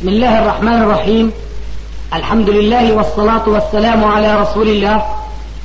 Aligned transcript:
بسم 0.00 0.08
الله 0.08 0.38
الرحمن 0.42 0.82
الرحيم 0.82 1.32
الحمد 2.12 2.50
لله 2.50 2.92
والصلاة 2.92 3.48
والسلام 3.48 4.04
على 4.04 4.40
رسول 4.40 4.68
الله 4.68 5.02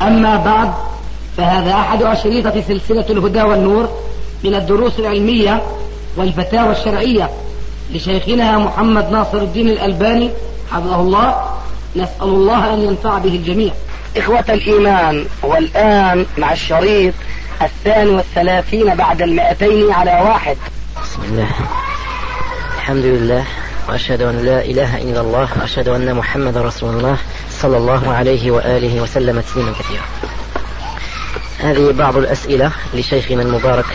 أما 0.01 0.35
بعد 0.35 0.73
فهذا 1.37 1.73
أحد 1.73 2.03
أشريطة 2.03 2.63
سلسلة 2.67 3.05
الهدى 3.09 3.41
والنور 3.41 3.89
من 4.43 4.55
الدروس 4.55 4.99
العلمية 4.99 5.61
والفتاوى 6.17 6.71
الشرعية 6.71 7.29
لشيخنا 7.91 8.57
محمد 8.57 9.11
ناصر 9.11 9.37
الدين 9.37 9.69
الألباني 9.69 10.29
حفظه 10.71 11.01
الله 11.01 11.35
نسأل 11.95 12.27
الله 12.27 12.73
أن 12.73 12.81
ينفع 12.81 13.17
به 13.17 13.35
الجميع 13.35 13.73
إخوة 14.17 14.45
الإيمان 14.49 15.25
والآن 15.43 16.25
مع 16.37 16.53
الشريط 16.53 17.13
الثاني 17.61 18.09
والثلاثين 18.09 18.95
بعد 18.95 19.21
المائتين 19.21 19.91
على 19.91 20.11
واحد. 20.11 20.57
بسم 21.03 21.21
الله. 21.23 21.49
الحمد 22.77 23.05
لله. 23.05 23.45
وأشهد 23.89 24.21
أن 24.21 24.45
لا 24.45 24.61
إله 24.61 24.97
إلا 24.97 25.21
الله 25.21 25.47
وأشهد 25.59 25.87
أن 25.87 26.15
محمد 26.15 26.57
رسول 26.57 26.95
الله 26.95 27.17
صلى 27.51 27.77
الله 27.77 28.13
عليه 28.13 28.51
وآله 28.51 29.01
وسلم 29.01 29.39
تسليما 29.39 29.71
كثيرا. 29.71 30.03
هذه 31.59 31.91
بعض 31.91 32.17
الأسئلة 32.17 32.71
لشيخنا 32.93 33.41
المبارك 33.41 33.85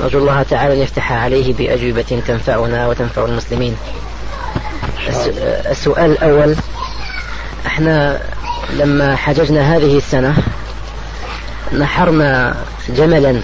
نرجو 0.00 0.18
الله 0.18 0.42
تعالى 0.42 0.74
أن 0.74 0.78
يفتح 0.78 1.12
عليه 1.12 1.54
بأجوبة 1.54 2.22
تنفعنا 2.26 2.88
وتنفع 2.88 3.24
المسلمين. 3.24 3.76
السؤال 5.70 6.10
الأول 6.10 6.56
إحنا 7.66 8.20
لما 8.72 9.16
حججنا 9.16 9.76
هذه 9.76 9.96
السنة 9.96 10.36
نحرنا 11.72 12.56
جملا 12.88 13.42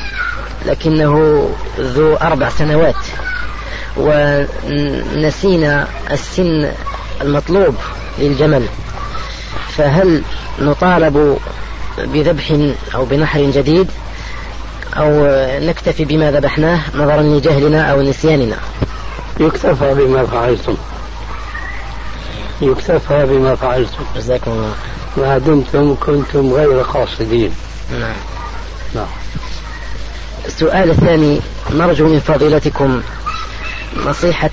لكنه 0.66 1.44
ذو 1.78 2.14
أربع 2.14 2.48
سنوات. 2.48 2.94
ونسينا 3.98 5.88
السن 6.10 6.70
المطلوب 7.22 7.74
للجمل. 8.18 8.66
فهل 9.76 10.22
نطالب 10.60 11.38
بذبح 11.98 12.72
أو 12.94 13.04
بنحر 13.04 13.40
جديد 13.40 13.90
أو 14.96 15.26
نكتفي 15.66 16.04
بما 16.04 16.30
ذبحناه 16.30 16.80
نظرا 16.94 17.22
لجهلنا 17.22 17.92
أو 17.92 18.02
نسياننا؟ 18.02 18.56
يكتفى 19.40 19.94
بما 19.94 20.26
فعلتم. 20.26 20.76
يكتفى 22.62 23.26
بما 23.26 23.54
فعلتم. 23.54 24.04
جزاكم 24.16 24.50
الله. 24.50 24.74
ما 25.16 25.38
دمتم 25.38 25.96
كنتم 26.00 26.52
غير 26.52 26.80
قاصدين. 26.80 27.50
نعم. 28.00 28.16
نعم. 28.94 29.06
السؤال 30.46 30.90
الثاني 30.90 31.40
نرجو 31.70 32.08
من 32.08 32.20
فضيلتكم 32.20 33.02
نصيحة 34.06 34.50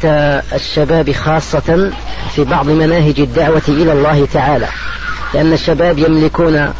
الشباب 0.53 1.11
خاصة 1.11 1.91
في 2.35 2.43
بعض 2.43 2.69
مناهج 2.69 3.19
الدعوة 3.19 3.61
إلى 3.67 3.91
الله 3.91 4.27
تعالى. 4.33 4.67
لأن 5.33 5.53
الشباب 5.53 5.97
يملكون 5.97 6.73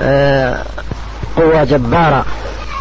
آه، 0.00 0.62
قوة 1.36 1.64
جبارة 1.64 2.26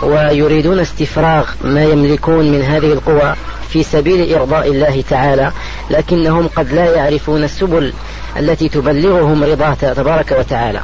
ويريدون 0.04 0.80
استفراغ 0.80 1.50
ما 1.64 1.84
يملكون 1.84 2.52
من 2.52 2.62
هذه 2.62 2.94
القوى 2.94 3.34
في 3.70 3.84
سبيل 3.84 4.36
إرضاء 4.36 4.68
الله 4.68 5.04
تعالى 5.10 5.52
لكنهم 5.90 6.48
قد 6.48 6.74
لا 6.74 6.96
يعرفون 6.96 7.44
السبل 7.44 7.94
التي 8.40 8.70
تبلغهم 8.70 9.44
رضاة 9.44 9.74
تبارك 9.74 10.36
وتعالى. 10.40 10.82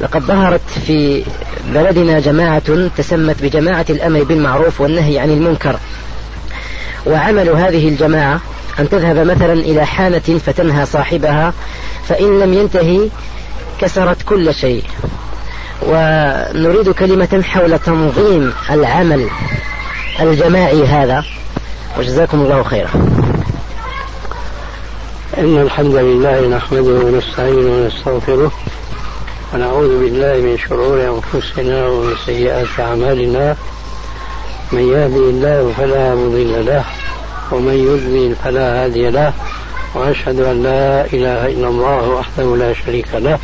لقد 0.00 0.22
ظهرت 0.22 0.60
في 0.86 1.24
بلدنا 1.74 2.20
جماعة 2.20 2.88
تسمت 2.96 3.42
بجماعة 3.42 3.86
الأمر 3.90 4.22
بالمعروف 4.22 4.80
والنهي 4.80 5.18
عن 5.18 5.30
المنكر. 5.30 5.78
وعمل 7.06 7.48
هذه 7.48 7.88
الجماعة 7.88 8.40
أن 8.78 8.88
تذهب 8.88 9.16
مثلا 9.16 9.52
إلى 9.52 9.86
حانة 9.86 10.40
فتنهى 10.46 10.86
صاحبها 10.86 11.52
فإن 12.08 12.40
لم 12.40 12.54
ينتهي 12.54 13.08
كسرت 13.80 14.22
كل 14.22 14.54
شيء. 14.54 14.84
ونريد 15.82 16.90
كلمة 16.90 17.42
حول 17.42 17.78
تنظيم 17.78 18.52
العمل 18.70 19.28
الجماعي 20.20 20.84
هذا. 20.86 21.24
وجزاكم 21.98 22.40
الله 22.40 22.62
خيرا. 22.62 22.90
إن 25.38 25.58
الحمد 25.58 25.94
لله 25.94 26.48
نحمده 26.48 26.80
ونستعينه 26.80 27.70
ونستغفره 27.70 28.52
ونعوذ 29.54 29.88
بالله 29.88 30.36
من 30.36 30.58
شرور 30.68 31.22
أنفسنا 31.34 31.86
ومن 31.86 32.14
سيئات 32.26 32.66
أعمالنا. 32.80 33.56
من 34.72 34.88
يهدي 34.88 35.30
الله 35.30 35.72
فلا 35.76 36.14
مضل 36.14 36.66
له 36.66 36.84
ومن 37.52 37.74
يضلل 37.74 38.34
فلا 38.44 38.84
هادي 38.84 39.10
له 39.10 39.32
وأشهد 39.94 40.40
أن 40.40 40.62
لا 40.62 41.04
إله 41.04 41.46
إلا 41.46 41.68
الله 41.68 42.08
وحده 42.08 42.56
لا 42.56 42.74
شريك 42.74 43.06
له 43.14 43.38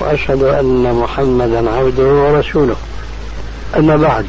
وأشهد 0.00 0.42
أن 0.42 0.94
محمدا 0.94 1.70
عبده 1.70 2.02
ورسوله. 2.02 2.76
أما 3.76 3.96
بعد 3.96 4.26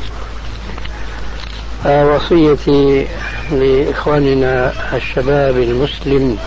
وصيتي 1.86 3.08
لإخواننا 3.52 4.74
الشباب 4.94 5.58
المسلم 5.58 6.38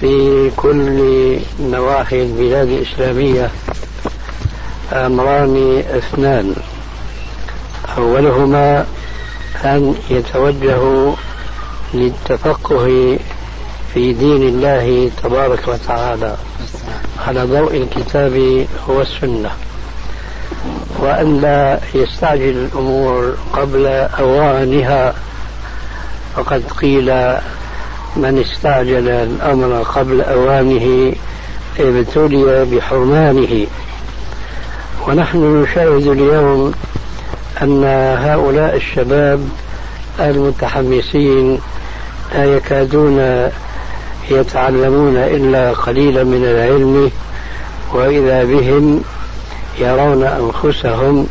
في 0.00 0.50
كل 0.56 1.38
نواحي 1.60 2.22
البلاد 2.22 2.68
الإسلامية 2.68 3.50
أمران 4.92 5.82
اثنان. 5.96 6.54
أولهما 7.98 8.86
أن 9.64 9.94
يتوجهوا 10.10 11.14
للتفقه 11.94 13.18
في 13.94 14.12
دين 14.12 14.42
الله 14.42 15.10
تبارك 15.22 15.68
وتعالى. 15.68 16.36
على 17.26 17.44
ضوء 17.44 17.76
الكتاب 17.76 18.66
والسنة 18.86 19.50
وأن 20.98 21.40
لا 21.40 21.80
يستعجل 21.94 22.42
الأمور 22.48 23.34
قبل 23.52 23.86
أوانها. 24.18 25.14
فقد 26.36 26.62
قيل 26.80 27.36
من 28.16 28.44
استعجل 28.46 29.08
الأمر 29.08 29.82
قبل 29.82 30.20
أوانه 30.20 31.12
ابتلي 31.78 32.64
بحرمانه. 32.64 33.66
ونحن 35.08 35.62
نشاهد 35.62 36.06
اليوم 36.06 36.74
أن 37.62 37.84
هؤلاء 38.18 38.76
الشباب 38.76 39.48
المتحمسين 40.20 41.60
لا 42.34 42.44
يكادون 42.44 43.50
يتعلمون 44.30 45.16
إلا 45.16 45.72
قليلا 45.72 46.24
من 46.24 46.44
العلم 46.44 47.10
وإذا 47.92 48.44
بهم 48.44 49.02
يرون 49.78 50.22
أنفسهم 50.22 51.26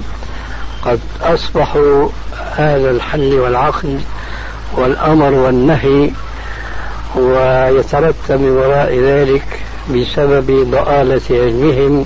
قد 0.86 1.00
أصبحوا 1.22 2.10
هذا 2.56 2.92
الحل 2.92 3.34
والعقد 3.34 4.02
والأمر 4.78 5.34
والنهي 5.34 6.12
ويترتب 7.16 8.42
من 8.42 8.58
وراء 8.58 9.00
ذلك 9.00 9.46
بسبب 9.90 10.72
ضآلة 10.72 11.22
علمهم 11.30 12.06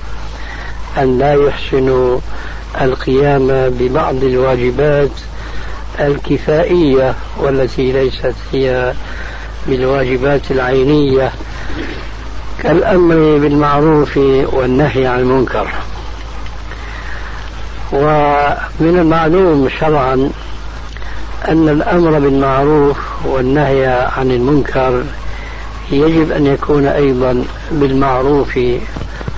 أن 0.97 1.17
لا 1.17 1.33
يحسنوا 1.33 2.19
القيام 2.81 3.47
ببعض 3.69 4.23
الواجبات 4.23 5.09
الكفائية 5.99 7.15
والتي 7.37 7.91
ليست 7.91 8.35
هي 8.53 8.93
بالواجبات 9.67 10.51
العينية 10.51 11.31
كالأمر 12.63 13.15
بالمعروف 13.15 14.17
والنهي 14.53 15.07
عن 15.07 15.19
المنكر. 15.19 15.67
ومن 17.93 18.99
المعلوم 18.99 19.69
شرعا 19.79 20.31
أن 21.47 21.69
الأمر 21.69 22.19
بالمعروف 22.19 22.97
والنهي 23.25 24.09
عن 24.17 24.31
المنكر 24.31 25.03
يجب 25.91 26.31
أن 26.31 26.45
يكون 26.45 26.87
أيضا 26.87 27.43
بالمعروف 27.71 28.59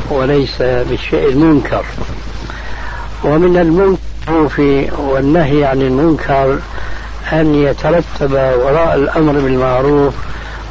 وليس 0.09 0.61
بالشيء 0.61 1.29
المنكر. 1.29 1.85
ومن 3.23 3.57
المعروف 3.57 4.59
والنهي 4.97 5.65
عن 5.65 5.81
المنكر 5.81 6.57
أن 7.33 7.55
يترتب 7.55 8.31
وراء 8.31 8.95
الأمر 8.95 9.33
بالمعروف 9.33 10.13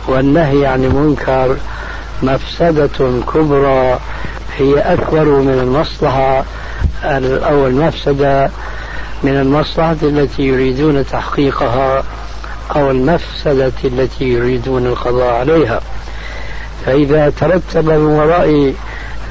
والنهي 0.09 0.67
عن 0.67 0.85
المنكر 0.85 1.57
مفسدة 2.23 3.23
كبرى 3.35 3.99
هي 4.59 4.79
أكبر 4.79 5.25
من 5.25 5.59
المصلحة. 5.63 6.45
أو 7.05 7.67
المفسدة 7.67 8.51
من 9.23 9.31
المصلحة 9.31 9.97
التي 10.03 10.43
يريدون 10.43 11.07
تحقيقها 11.07 12.03
أو 12.77 12.91
المفسدة 12.91 13.73
التي 13.85 14.25
يريدون 14.25 14.87
القضاء 14.87 15.35
عليها. 15.35 15.81
فإذا 16.87 17.33
ترتب 17.41 17.85
من 17.85 18.07
وراء 18.07 18.75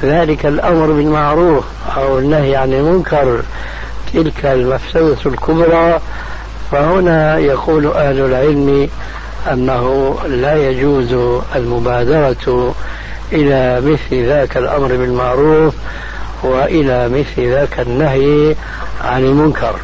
ذلك 0.04 0.46
الأمر 0.46 0.88
بالمعروف 0.88 1.64
أو 1.98 2.20
النهي 2.20 2.56
عن 2.56 2.74
المنكر 2.74 3.42
تلك 4.14 4.46
المفسدة 4.46 5.18
الكبرى. 5.26 6.00
فهنا 6.72 7.38
يقول 7.38 7.88
أهل 7.88 8.20
العلم 8.20 8.90
أنه 9.52 10.16
لا 10.28 10.70
يجوز 10.70 11.40
المبادرة 11.56 12.76
إلى 13.32 13.82
مثل 13.82 14.26
ذاك 14.26 14.58
الأمر 14.58 14.88
بالمعروف 14.88 15.74
وإلى 16.44 17.10
مثل 17.10 17.50
ذاك 17.50 17.80
النهي 17.80 18.56
عن 19.04 19.24
المنكر. 19.24 19.76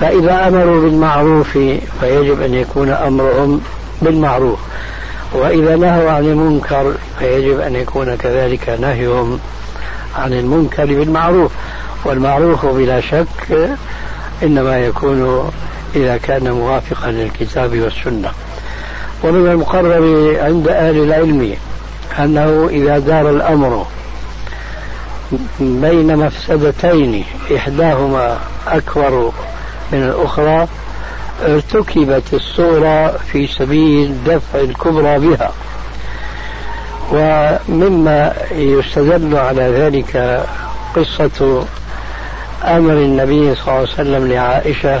فإذا 0.00 0.48
أمروا 0.48 0.80
بالمعروف 0.80 1.58
فيجب 2.00 2.42
أن 2.42 2.54
يكون 2.54 2.90
أمرهم 2.90 3.60
بالمعروف. 4.02 4.58
وإذا 5.32 5.76
نهوا 5.76 6.10
عن 6.10 6.24
المنكر 6.24 6.94
فيجب 7.18 7.60
أن 7.60 7.74
يكون 7.74 8.14
كذلك 8.14 8.78
نهيهم 8.80 9.38
عن 10.16 10.32
المنكر 10.32 10.84
بالمعروف. 10.84 11.52
والمعروف 12.04 12.66
بلا 12.66 13.00
شك 13.00 13.68
إنما 14.42 14.78
يكون 14.78 15.50
إذا 15.96 16.16
كان 16.16 16.52
موافقا 16.52 17.10
للكتاب 17.10 17.78
والسنة. 17.80 18.30
ومن 19.24 19.50
المقرر 19.50 20.36
عند 20.40 20.68
أهل 20.68 20.96
العلم 21.02 21.56
أنه 22.18 22.68
إذا 22.70 22.98
دار 22.98 23.30
الأمر 23.30 23.86
بين 25.60 26.16
مفسدتين 26.16 27.24
إحداهما 27.56 28.38
أكبر 28.68 29.30
من 29.92 30.02
الأخرى 30.02 30.68
ارتكبت 31.44 32.22
الصورة 32.34 33.08
في 33.32 33.46
سبيل 33.46 34.14
دفع 34.26 34.58
الكبرى 34.60 35.18
بها. 35.18 35.52
ومما 37.12 38.32
يستدل 38.52 39.36
على 39.36 39.62
ذلك 39.62 40.44
قصة 40.96 41.64
أمر 42.64 42.92
النبي 42.92 43.54
صلى 43.54 43.62
الله 43.68 43.72
عليه 43.78 43.82
وسلم 43.82 44.32
لعائشة 44.32 45.00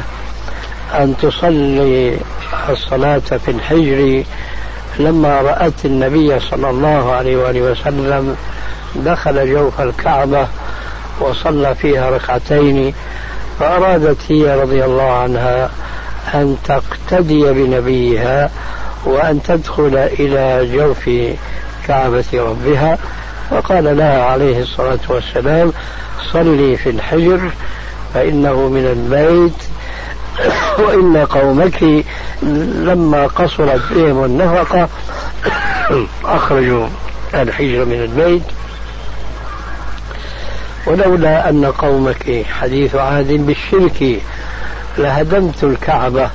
أن 0.94 1.14
تصلي 1.22 2.16
الصلاة 2.68 3.18
في 3.18 3.50
الحجر 3.50 4.24
لما 4.98 5.40
رأت 5.40 5.84
النبي 5.84 6.40
صلى 6.40 6.70
الله 6.70 7.12
عليه 7.12 7.36
وآله 7.36 7.60
وسلم 7.60 8.36
دخل 8.96 9.54
جوف 9.54 9.80
الكعبة 9.80 10.46
وصلى 11.20 11.74
فيها 11.74 12.10
ركعتين 12.10 12.94
فأرادت 13.60 14.16
هي 14.28 14.60
رضي 14.60 14.84
الله 14.84 15.12
عنها 15.12 15.70
أن 16.34 16.56
تقتدي 16.64 17.52
بنبيها 17.52 18.50
وأن 19.04 19.42
تدخل 19.42 19.96
إلى 19.96 20.68
جوف 20.76 21.10
كعبة 21.88 22.24
ربها. 22.34 22.98
فقال 23.50 23.96
لها 23.96 24.24
عليه 24.24 24.62
الصلاة 24.62 24.98
والسلام 25.08 25.72
صلي 26.32 26.76
في 26.76 26.90
الحجر 26.90 27.40
فإنه 28.14 28.68
من 28.68 28.86
البيت 28.86 29.52
وإن 30.78 31.16
قومك 31.16 32.04
لما 32.82 33.26
قصرت 33.26 33.80
بهم 33.92 34.24
النفقة 34.24 34.88
أخرجوا 36.24 36.86
الحجر 37.34 37.84
من 37.84 38.02
البيت. 38.02 38.42
ولولا 40.86 41.48
أن 41.48 41.64
قومك 41.64 42.44
حديث 42.60 42.94
عهد 42.94 43.32
بالشرك 43.46 44.20
لهدمت 44.98 45.64
الكعبة 45.64 46.30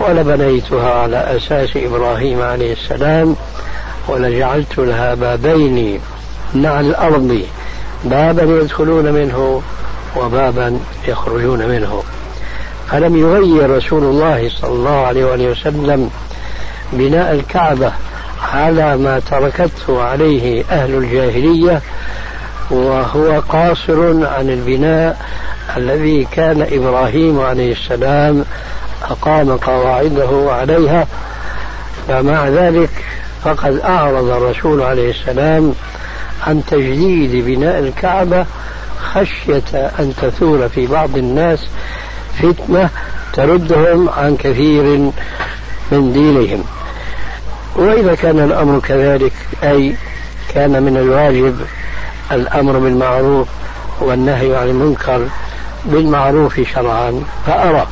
ولبنيتها 0.00 0.94
على 0.94 1.36
أساس 1.36 1.76
إبراهيم 1.76 2.42
عليه 2.42 2.72
السلام 2.72 3.36
ولجعلت 4.08 4.78
لها 4.78 5.14
بابين 5.14 6.00
مع 6.54 6.80
الأرض. 6.80 7.42
بابا 8.04 8.42
يدخلون 8.42 9.12
منه 9.12 9.62
وبابا 10.16 10.78
يخرجون 11.08 11.68
منه. 11.68 12.02
فلم 12.90 13.16
يغير 13.16 13.76
رسول 13.76 14.04
الله 14.04 14.50
صلى 14.60 14.70
الله 14.72 15.06
عليه 15.06 15.50
وسلم 15.50 16.10
بناء 16.92 17.34
الكعبة 17.34 17.92
على 18.54 18.96
ما 18.96 19.20
تركته 19.30 20.02
عليه 20.02 20.64
أهل 20.70 20.94
الجاهلية 20.94 21.82
وهو 22.70 23.40
قاصر 23.48 24.26
عن 24.26 24.50
البناء 24.50 25.26
الذي 25.76 26.24
كان 26.32 26.66
إبراهيم 26.72 27.40
عليه 27.40 27.72
السلام 27.72 28.44
أقام 29.02 29.56
قواعده 29.56 30.52
عليها 30.52 31.06
فمع 32.08 32.48
ذلك 32.48 32.90
فقد 33.44 33.80
أعرض 33.80 34.30
الرسول 34.30 34.82
عليه 34.82 35.10
السلام 35.10 35.74
عن 36.46 36.62
تجديد 36.66 37.44
بناء 37.46 37.78
الكعبة 37.78 38.46
خشية 38.98 39.90
أن 39.98 40.12
تثور 40.22 40.68
في 40.68 40.86
بعض 40.86 41.16
الناس 41.16 41.66
فتنة 42.42 42.90
تردهم 43.32 44.08
عن 44.08 44.36
كثير 44.36 44.82
من 45.92 46.12
دينهم. 46.12 46.64
وإذا 47.76 48.14
كان 48.14 48.38
الأمر 48.38 48.80
كذلك 48.80 49.32
أي 49.62 49.94
كان 50.54 50.82
من 50.82 50.96
الواجب 50.96 51.56
الأمر 52.32 52.78
بالمعروف 52.78 53.48
والنهي 54.00 54.56
عن 54.56 54.68
المنكر 54.68 55.28
بالمعروف 55.84 56.60
شرعا 56.60 57.22
فأرى 57.46 57.86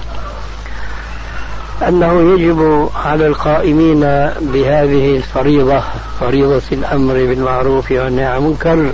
أنه 1.88 2.34
يجب 2.34 2.88
على 3.04 3.26
القائمين 3.26 4.00
بهذه 4.40 5.16
الفريضة 5.16 5.82
فريضة 6.20 6.62
الأمر 6.72 7.14
بالمعروف 7.14 7.90
والنهي 7.90 8.24
عن 8.26 8.36
المنكر 8.36 8.92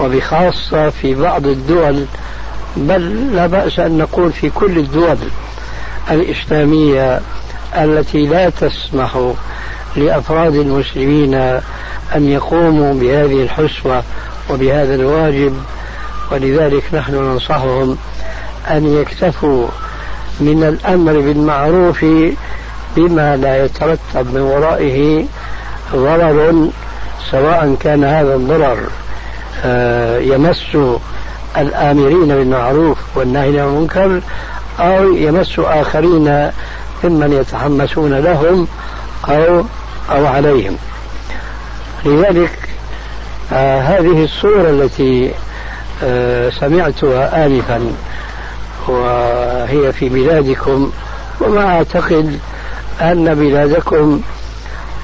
وبخاصة 0.00 0.90
في 0.90 1.14
بعض 1.14 1.46
الدول 1.46 2.04
بل 2.76 3.36
لا 3.36 3.46
بأس 3.46 3.78
أن 3.78 3.98
نقول 3.98 4.32
في 4.32 4.50
كل 4.50 4.78
الدول 4.78 5.18
الإسلامية 6.10 7.20
التي 7.74 8.26
لا 8.26 8.50
تسمح 8.50 9.32
لأفراد 9.96 10.54
المسلمين 10.54 11.34
أن 12.14 12.28
يقوموا 12.28 12.94
بهذه 12.94 13.42
الحسوة 13.42 14.02
وبهذا 14.50 14.94
الواجب. 14.94 15.56
ولذلك 16.32 16.94
نحن 16.94 17.14
ننصحهم 17.14 17.96
أن 18.70 19.00
يكتفوا 19.00 19.66
من 20.40 20.64
الأمر 20.64 21.12
بالمعروف 21.12 22.04
بما 22.96 23.36
لا 23.36 23.64
يترتب 23.64 24.34
من 24.34 24.40
ورائه 24.40 25.24
ضرر 25.92 26.68
سواء 27.30 27.76
كان 27.80 28.04
هذا 28.04 28.34
الضرر 28.34 28.78
آه، 29.64 30.18
يمس 30.18 30.76
الآمرين 31.56 32.28
بالمعروف 32.28 32.98
والناهين 33.14 33.58
عن 33.58 33.68
المنكر 33.68 34.20
أو 34.80 35.14
يمس 35.14 35.58
آخرين 35.58 36.50
ممن 37.04 37.32
يتحمسون 37.32 38.14
لهم 38.14 38.68
أو 39.28 39.64
أو 40.10 40.26
عليهم. 40.26 40.76
لذلك 42.04 42.58
آه 43.52 43.80
هذه 43.80 44.24
الصورة 44.24 44.70
التي 44.70 45.32
سمعتها 46.60 47.46
آنفا 47.46 47.92
وهي 48.88 49.92
في 49.92 50.08
بلادكم. 50.08 50.90
وما 51.40 51.76
أعتقد 51.76 52.38
أن 53.00 53.34
بلادكم 53.34 54.20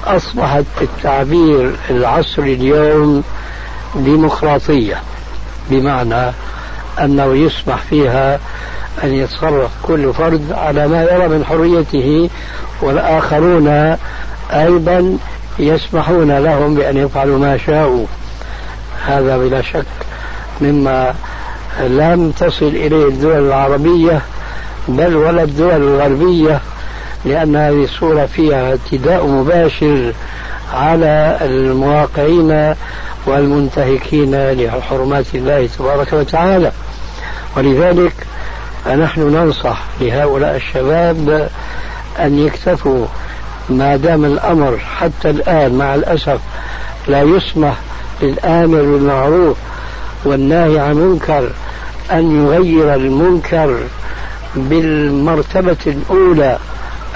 أصبحت 0.05 0.65
التعبير 0.81 1.75
العصري 1.89 2.53
اليوم 2.53 3.23
ديمقراطية 3.95 5.01
بمعنى 5.69 6.31
أنه 7.01 7.35
يسمح 7.35 7.81
فيها 7.89 8.39
أن 9.03 9.13
يتصرف 9.13 9.71
كل 9.83 10.13
فرد 10.13 10.51
على 10.51 10.87
ما 10.87 11.03
يرى 11.03 11.27
من 11.27 11.45
حريته 11.45 12.29
والآخرون 12.81 13.97
أيضا 14.51 15.17
يسمحون 15.59 16.31
لهم 16.31 16.75
بأن 16.75 16.97
يفعلوا 16.97 17.39
ما 17.39 17.57
شاءوا. 17.57 18.05
هذا 19.05 19.37
بلا 19.37 19.61
شك. 19.61 19.85
مما 20.61 21.15
لم 21.79 22.31
تصل 22.31 22.65
إليه 22.65 23.07
الدول 23.07 23.47
العربية 23.47 24.21
بل 24.87 25.15
ولا 25.15 25.43
الدول 25.43 25.75
الغربية 25.75 26.61
لأن 27.25 27.55
هذه 27.55 27.83
الصورة 27.83 28.25
فيها 28.25 28.69
اعتداء 28.69 29.25
مباشر 29.27 30.13
على 30.73 31.37
المواقعين 31.41 32.75
والمنتهكين 33.25 34.51
لحرمات 34.51 35.25
الله 35.35 35.69
تبارك 35.79 36.13
وتعالى. 36.13 36.71
ولذلك 37.57 38.13
فنحن 38.85 39.21
ننصح 39.21 39.81
لهؤلاء 40.01 40.55
الشباب 40.55 41.49
أن 42.19 42.39
يكتفوا 42.39 43.05
ما 43.69 43.95
دام 43.95 44.25
الأمر 44.25 44.77
حتى 44.77 45.29
الآن 45.29 45.77
مع 45.77 45.95
الأسف 45.95 46.39
لا 47.07 47.21
يسمح 47.21 47.75
للآمر 48.21 48.77
بالمعروف 48.77 49.57
والناهي 50.25 50.79
عن 50.79 50.91
المنكر 50.91 51.49
أن 52.11 52.45
يغير 52.45 52.93
المنكر 52.93 53.79
بالمرتبة 54.55 55.77
الأولى 55.87 56.57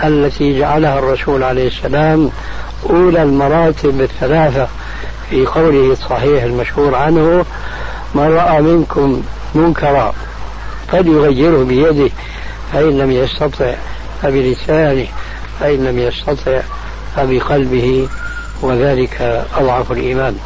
التي 0.03 0.59
جعلها 0.59 0.99
الرسول 0.99 1.43
عليه 1.43 1.67
السلام 1.67 2.31
أولى 2.89 3.23
المراتب 3.23 4.01
الثلاثة 4.01 4.67
في 5.29 5.45
قوله 5.45 5.91
الصحيح 5.93 6.43
المشهور 6.43 6.95
عنه 6.95 7.45
من 8.15 8.23
رأى 8.23 8.61
منكم 8.61 9.21
منكرا 9.55 10.13
فليغيره 10.87 11.63
بيده 11.63 12.09
فإن 12.73 12.97
لم 12.97 13.11
يستطع 13.11 13.73
فبلسانه 14.21 15.07
فإن 15.59 15.85
لم 15.85 15.99
يستطع 15.99 16.59
فبقلبه 17.15 18.07
وذلك 18.61 19.45
أضعف 19.57 19.91
الإيمان. 19.91 20.37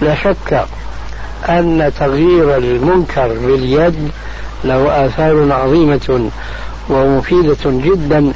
لا 0.00 0.14
شك 0.14 0.66
أن 1.48 1.92
تغيير 2.00 2.56
المنكر 2.56 3.28
باليد 3.28 4.10
له 4.64 5.06
آثار 5.06 5.52
عظيمة 5.52 6.30
ومفيدة 6.88 7.56
جدا 7.64 8.32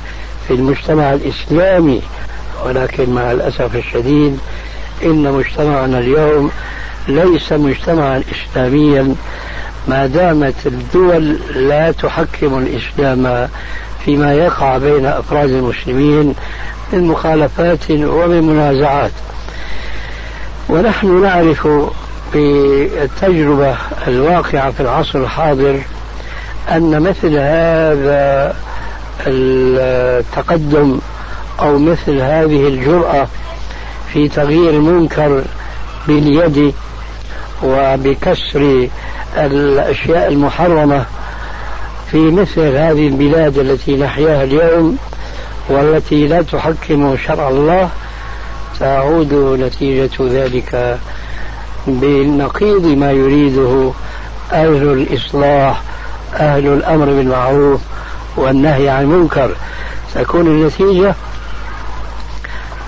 في 0.49 0.55
المجتمع 0.55 1.13
الإسلامي. 1.13 2.03
ولكن 2.67 3.11
مع 3.11 3.33
الأسف 3.33 3.77
الشديد 3.77 4.39
إن 5.05 5.33
مجتمعنا 5.33 5.99
اليوم 5.99 6.51
ليس 7.09 7.53
مجتمعا 7.53 8.23
إسلاميا. 8.33 9.15
ما 9.89 10.07
دامت 10.07 10.67
الدول 10.67 11.39
لا 11.55 11.91
تحكم 11.93 12.59
الإسلام 12.59 13.49
فيما 14.05 14.35
يقع 14.35 14.79
بين 14.79 15.07
أفراد 15.07 15.51
المسلمين 15.51 16.35
من 16.93 17.07
مخالفات 17.07 17.91
ومن 17.91 18.43
منازعات. 18.43 19.11
ونحن 20.69 21.23
نعرف 21.23 21.69
بالتجربة 22.33 23.77
الواقعة 24.09 24.71
في 24.71 24.81
العصر 24.81 25.19
الحاضر 25.19 25.81
أن 26.71 27.01
مثل 27.01 27.39
هذا 27.39 28.57
التقدم 29.27 30.99
أو 31.61 31.79
مثل 31.79 32.21
هذه 32.21 32.69
الجرأة 32.69 33.27
في 34.13 34.29
تغيير 34.29 34.71
المنكر 34.71 35.45
باليد 36.09 36.75
وبكسر 37.63 38.89
الأشياء 39.37 40.29
المحرمة 40.29 41.05
في 42.11 42.17
مثل 42.19 42.61
هذه 42.61 43.09
البلاد 43.09 43.59
التي 43.59 43.97
نحياها 43.97 44.45
اليوم 44.45 44.99
والتي 45.69 46.27
لا 46.27 46.43
تحكم 46.43 47.17
شرع 47.27 47.49
الله 47.49 47.89
تعود 48.81 49.35
نتيجة 49.61 50.11
ذلك 50.21 50.99
بنقيض 51.87 52.87
ما 52.87 53.13
يريده 53.13 53.91
أهل 54.53 54.83
الإصلاح 54.83 55.83
أهل 56.35 56.67
الأمر 56.67 57.05
بالمعروف 57.05 57.81
والنهي 58.37 58.89
عن 58.89 59.03
المنكر. 59.03 59.51
تكون 60.15 60.47
النتيجة 60.47 61.15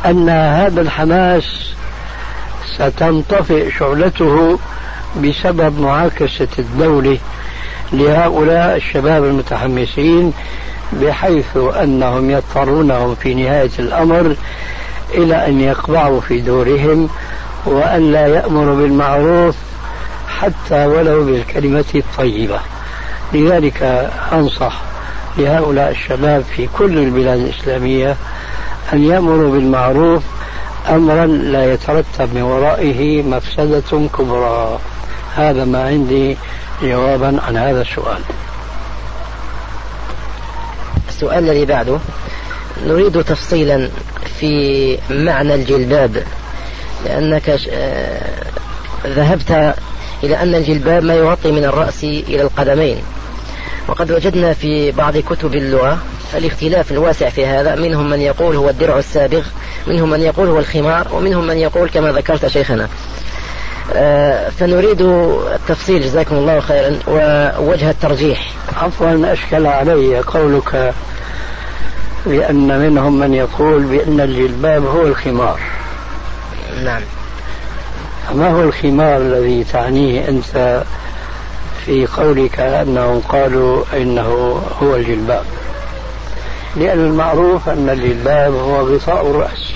أن 0.06 0.28
هذا 0.28 0.80
الحماس 0.80 1.44
ستنطفئ 2.74 3.70
شعلته 3.70 4.58
بسبب 5.22 5.80
معاكسة 5.80 6.48
الدولة 6.58 7.18
لهؤلاء 7.92 8.76
الشباب 8.76 9.24
المتحمسين 9.24 10.32
بحيث 10.92 11.56
أنهم 11.56 12.30
يضطرونهم 12.30 13.14
في 13.14 13.34
نهاية 13.34 13.70
الأمر 13.78 14.36
إلى 15.14 15.46
أن 15.46 15.60
يقبعوا 15.60 16.20
في 16.20 16.40
دورهم 16.40 17.08
وأن 17.66 18.12
لا 18.12 18.26
يأمروا 18.26 18.76
بالمعروف 18.76 19.56
حتى 20.28 20.86
ولو 20.86 21.24
بالكلمة 21.24 21.84
الطيبة. 21.94 22.60
لذلك 23.32 23.82
أنصح 24.32 24.80
لهؤلاء 25.38 25.90
الشباب 25.90 26.44
في 26.56 26.68
كل 26.78 26.98
البلاد 26.98 27.38
الإسلامية 27.38 28.16
أن 28.92 29.04
يأمروا 29.04 29.52
بالمعروف 29.52 30.22
أمرا 30.90 31.26
لا 31.26 31.72
يترتب 31.72 32.34
من 32.34 32.42
ورائه 32.42 33.22
مفسدة 33.22 34.08
كبرى. 34.18 34.78
هذا 35.36 35.64
ما 35.64 35.86
عندي 35.86 36.36
جوابا 36.82 37.40
عن 37.46 37.56
هذا 37.56 37.80
السؤال. 37.80 38.20
السؤال 41.08 41.38
الذي 41.38 41.64
بعده 41.64 41.98
نريد 42.86 43.24
تفصيلا 43.24 43.88
في 44.40 44.98
معنى 45.10 45.54
الجلباب. 45.54 46.22
لأنك 47.04 47.60
آه، 47.70 48.44
ذهبت 49.06 49.74
إلى 50.22 50.36
أن 50.36 50.54
الجلباب 50.54 51.04
ما 51.04 51.14
يغطي 51.14 51.52
من 51.52 51.64
الرأس 51.64 52.04
إلى 52.04 52.42
القدمين. 52.42 52.98
وقد 53.88 54.12
وجدنا 54.12 54.52
في 54.52 54.90
بعض 54.90 55.16
كتب 55.16 55.54
اللغة 55.54 55.98
الاختلاف 56.34 56.92
الواسع 56.92 57.28
في 57.28 57.46
هذا. 57.46 57.74
منهم 57.74 58.10
من 58.10 58.20
يقول 58.20 58.56
هو 58.56 58.70
الدرع 58.70 58.98
السابغ 58.98 59.46
منهم 59.86 60.10
من 60.10 60.20
يقول 60.20 60.48
هو 60.48 60.58
الخمار 60.58 61.08
ومنهم 61.12 61.46
من 61.46 61.56
يقول 61.56 61.88
كما 61.88 62.12
ذكرت 62.12 62.46
شيخنا. 62.46 62.88
آه، 63.94 64.48
فنريد 64.48 65.00
التفصيل. 65.00 66.02
جزاكم 66.02 66.36
الله 66.36 66.60
خيرا. 66.60 66.98
ووجه 67.08 67.90
الترجيح. 67.90 68.50
عفوا 68.76 69.32
أشكل 69.32 69.66
علي 69.66 70.18
قولك 70.18 70.94
بأن 72.26 72.78
منهم 72.78 73.18
من 73.18 73.34
يقول 73.34 73.82
بأن 73.82 74.20
الجلباب 74.20 74.86
هو 74.86 75.06
الخمار. 75.06 75.60
نعم. 76.82 77.02
ما 78.34 78.50
هو 78.50 78.60
الخمار 78.60 79.16
الذي 79.16 79.64
تعنيه 79.64 80.28
أنت 80.28 80.82
في 81.84 82.06
قولك 82.06 82.60
أنهم 82.60 83.20
قالوا 83.20 83.84
إنه 83.96 84.60
هو 84.82 84.96
الجلباب؟ 84.96 85.44
لأن 86.76 86.98
المعروف 86.98 87.68
أن 87.68 87.88
الجلباب 87.90 88.54
هو 88.54 88.94
غطاء 88.94 89.30
الرأس 89.30 89.72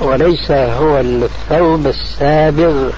وليس 0.00 0.50
هو 0.50 1.00
الثوب 1.00 1.86
السابغ 1.86 2.90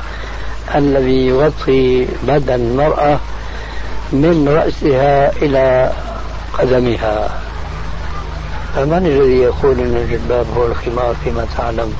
الذي 0.74 1.26
يغطي 1.26 2.06
بدن 2.22 2.54
المرأة 2.54 3.18
من 4.12 4.48
رأسها 4.48 5.32
إلى 5.42 5.92
قدمها. 6.58 7.40
فمن 8.76 9.06
الذي 9.06 9.38
يقول 9.38 9.80
أن 9.80 9.96
الجلباب 9.96 10.46
هو 10.56 10.66
الخمار 10.66 11.14
فيما 11.24 11.46
تعلم؟ 11.56 11.94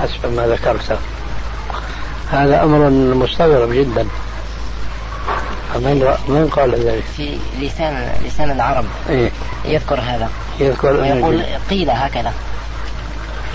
حسب 0.00 0.32
ما 0.36 0.46
ذكرت. 0.46 0.98
هذا 2.30 2.62
أمر 2.62 2.90
مستغرب 3.14 3.72
جدا. 3.72 4.06
من 5.74 6.14
من 6.28 6.48
قال 6.52 6.74
ذلك؟ 6.74 7.04
في 7.16 7.38
لسان 7.60 8.12
لسان 8.26 8.50
العرب. 8.50 8.84
إيه؟ 9.10 9.30
يذكر 9.64 10.00
هذا. 10.00 10.28
يذكر 10.60 10.92
ويقول 10.92 11.42
قيل 11.70 11.90
هكذا. 11.90 12.32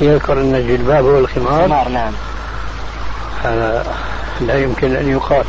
يذكر 0.02 0.34
أن 0.34 0.56
الجلباب 0.56 1.06
هو 1.06 1.20
الخمار؟ 1.20 1.66
الخمار 1.66 1.90
نعم. 1.90 2.14
هذا 3.44 3.86
لا 4.42 4.64
يمكن 4.64 4.96
أن 4.96 5.10
يقال 5.10 5.46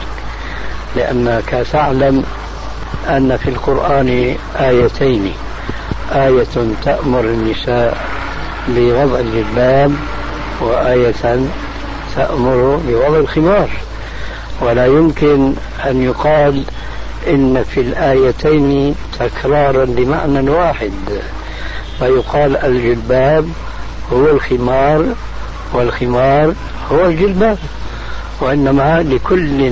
لأنك 0.97 1.67
تعلم 1.73 2.25
أن 3.09 3.37
في 3.37 3.51
القرآن 3.51 4.37
آيتين. 4.61 5.33
آية 6.13 6.75
تأمر 6.85 7.21
النساء 7.21 8.07
بوضع 8.69 9.19
الجلباب 9.19 9.93
وآية 10.61 11.41
تأمر 12.17 12.81
بوضع 12.89 13.19
الخمار. 13.19 13.69
ولا 14.61 14.87
يمكن 14.87 15.55
أن 15.87 16.03
يقال 16.03 16.65
إن 17.29 17.65
في 17.71 17.81
الآيتين 17.81 18.95
تكرارا 19.19 19.85
لمعنى 19.85 20.51
واحد 20.51 20.93
فيقال 21.99 22.57
الجلباب 22.57 23.49
هو 24.13 24.31
الخمار 24.31 25.05
والخمار 25.73 26.55
هو 26.93 27.05
الجلباب 27.07 27.59
وإنما 28.41 29.03
لكل 29.03 29.71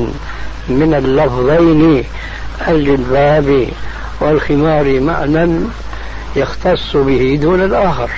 من 0.68 0.94
اللفظين 0.94 2.04
الجلباب 2.68 3.66
والخمار 4.20 5.00
معنى 5.00 5.58
يختص 6.36 6.96
به 6.96 7.38
دون 7.42 7.64
الآخر. 7.64 8.10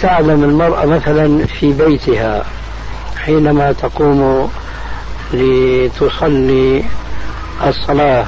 تعلم 0.00 0.44
المرأة 0.44 0.86
مثلا 0.86 1.46
في 1.46 1.72
بيتها 1.72 2.44
حينما 3.16 3.72
تقوم 3.72 4.50
لتصلي 5.32 6.84
الصلاة 7.66 8.24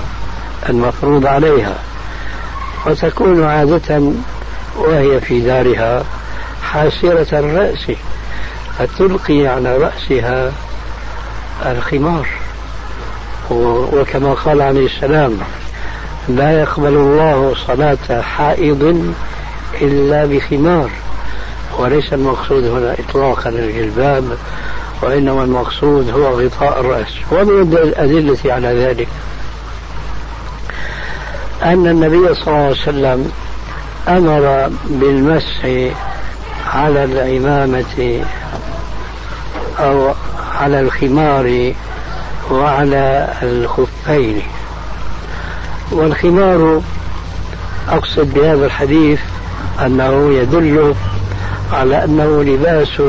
المفروض 0.69 1.27
عليها 1.27 1.75
وتكون 2.87 3.45
عادة 3.45 4.03
وهي 4.77 5.21
في 5.21 5.41
دارها 5.41 6.05
حاسرة 6.63 7.39
الرأس 7.39 7.93
فتلقي 8.79 9.47
على 9.47 9.77
رأسها 9.77 10.53
الخمار 11.67 12.27
وكما 13.51 14.35
قال 14.35 14.63
عليه 14.63 14.87
السلام 14.87 15.39
لا 16.29 16.61
يقبل 16.61 16.89
الله 16.95 17.55
صلاة 17.67 18.21
حائض 18.21 19.13
إلا 19.81 20.27
بخمار 20.27 20.91
وليس 21.79 22.13
المقصود 22.13 22.65
هنا 22.65 22.97
إطلاقا 23.09 23.51
الجلباب 23.51 24.39
وإنما 25.03 25.45
المقصود 25.45 26.11
هو 26.11 26.41
غطاء 26.41 26.81
الرأس 26.81 27.13
ومن 27.31 27.73
الأدلة 27.73 28.53
على 28.53 28.69
ذلك 28.69 29.09
أن 31.63 31.87
النبي 31.87 32.35
صلى 32.35 32.47
الله 32.47 32.59
عليه 32.59 32.71
وسلم 32.71 33.33
أمر 34.09 34.71
بالمسح 34.87 35.65
على 36.75 37.05
العمامة 37.05 38.25
أو 39.79 40.15
على 40.61 40.81
الخمار 40.81 41.75
وعلى 42.51 43.29
الخفين. 43.43 44.43
والخمار 45.93 46.83
أقصد 47.89 48.35
بهذا 48.35 48.67
الحديث 48.67 49.21
أنه 49.87 50.33
يدل 50.33 50.95
على 51.73 52.05
أنه 52.05 52.43
لباس 52.43 53.03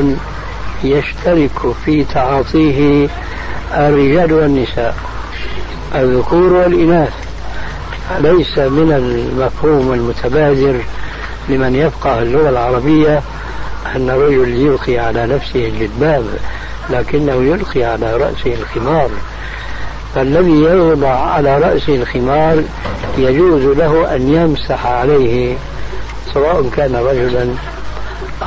يشترك 0.84 1.72
في 1.84 2.04
تعاطيه 2.04 3.08
الرجال 3.74 4.32
والنساء. 4.32 4.94
الذكور 5.94 6.52
والإناث. 6.52 7.12
ليس 8.20 8.58
من 8.58 8.92
المفهوم 8.92 9.92
المتبادر 9.92 10.80
لمن 11.48 11.74
يفقه 11.74 12.22
اللغة 12.22 12.48
العربية 12.48 13.22
أن 13.96 14.10
الرجل 14.10 14.48
يلقي 14.48 14.98
على 14.98 15.26
نفسه 15.26 15.68
الجلباب 15.68 16.24
لكنه 16.90 17.32
يلقي 17.32 17.84
على 17.84 18.16
رأسه 18.16 18.54
الخمار. 18.54 19.10
فالذي 20.14 20.50
يوضع 20.50 21.08
على 21.08 21.58
رأسه 21.58 21.94
الخمار 21.94 22.62
يجوز 23.18 23.62
له 23.62 24.16
أن 24.16 24.34
يمسح 24.34 24.86
عليه 24.86 25.56
سواء 26.34 26.70
كان 26.76 26.96
رجلا 26.96 27.48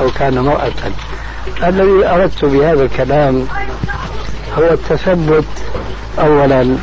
أو 0.00 0.10
كان 0.18 0.38
امرأة. 0.38 0.72
الذي 1.62 2.06
أردت 2.06 2.44
بهذا 2.44 2.82
الكلام 2.82 3.46
هو 4.58 4.64
التثبت 4.64 5.44
أولا. 6.18 6.76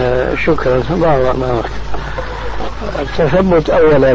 آه 0.00 0.34
شكرا. 0.34 0.82
التثبت 2.98 3.70
أولا 3.70 4.14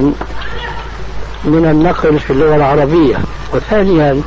من 1.43 1.65
النقل 1.71 2.19
في 2.19 2.33
اللغة 2.33 2.55
العربية. 2.55 3.17
وثانيا 3.53 4.21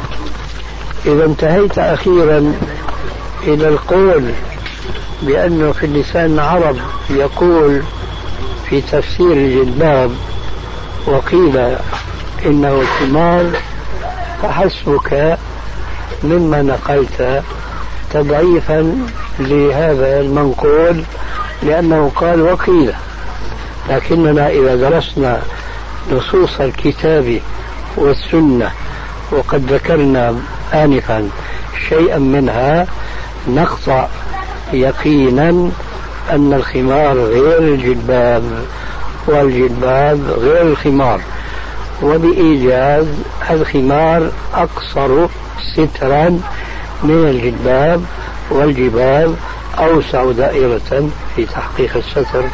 إذا 1.07 1.25
انتهيت 1.25 1.79
أخيرا 1.79 2.55
إلى 3.43 3.69
القول 3.69 4.25
بأنه 5.23 5.73
في 5.73 5.87
اللسان 5.87 6.35
العرب 6.35 6.77
يقول 7.11 7.83
في 8.69 8.81
تفسير 8.81 9.33
الجلباب 9.33 10.11
وقيل 11.07 11.77
إنه 12.47 12.83
ثمار 13.01 13.51
فحسبك 14.43 15.39
مما 16.25 16.63
نقلت 16.63 17.43
تضعيفا 18.13 19.07
لهذا 19.39 20.21
المنقول 20.21 21.05
لأنه 21.63 22.13
قال 22.17 22.43
وقيل. 22.43 22.93
لكننا 23.91 24.49
إذا 24.49 24.77
درسنا 24.77 25.43
نصوص 26.13 26.61
الكتاب 26.61 27.41
والسنة 27.97 28.71
وقد 29.33 29.73
ذكرنا 29.73 30.35
آنفا 30.75 31.29
شيئا 31.89 32.19
منها 32.19 32.87
نقطع 33.49 34.09
يقينا 34.73 35.71
أن 36.31 36.53
الخمار 36.53 37.19
غير 37.19 37.59
الجلباب 37.59 38.43
والجلباب 39.27 40.21
غير 40.39 40.63
الخمار. 40.63 41.21
وبإيجاز 42.03 43.07
الخمار 43.51 44.31
أقصر 44.55 45.27
سترا 45.75 46.41
من 47.03 47.29
الجلباب 47.31 48.03
والجباب 48.51 49.35
أوسع 49.79 50.31
دائرة 50.31 51.09
في 51.37 51.47
تحقيق 51.47 51.97
الستر. 51.97 52.45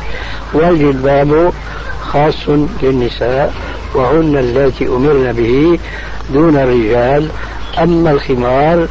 والجلباب 0.54 1.52
خاص 2.02 2.48
للنساء 2.82 3.54
وهن 3.94 4.36
اللاتي 4.36 4.86
أمرن 4.86 5.32
به 5.32 5.78
دون 6.34 6.56
الرجال. 6.56 7.28
أما 7.78 8.10
الخمار 8.10 8.86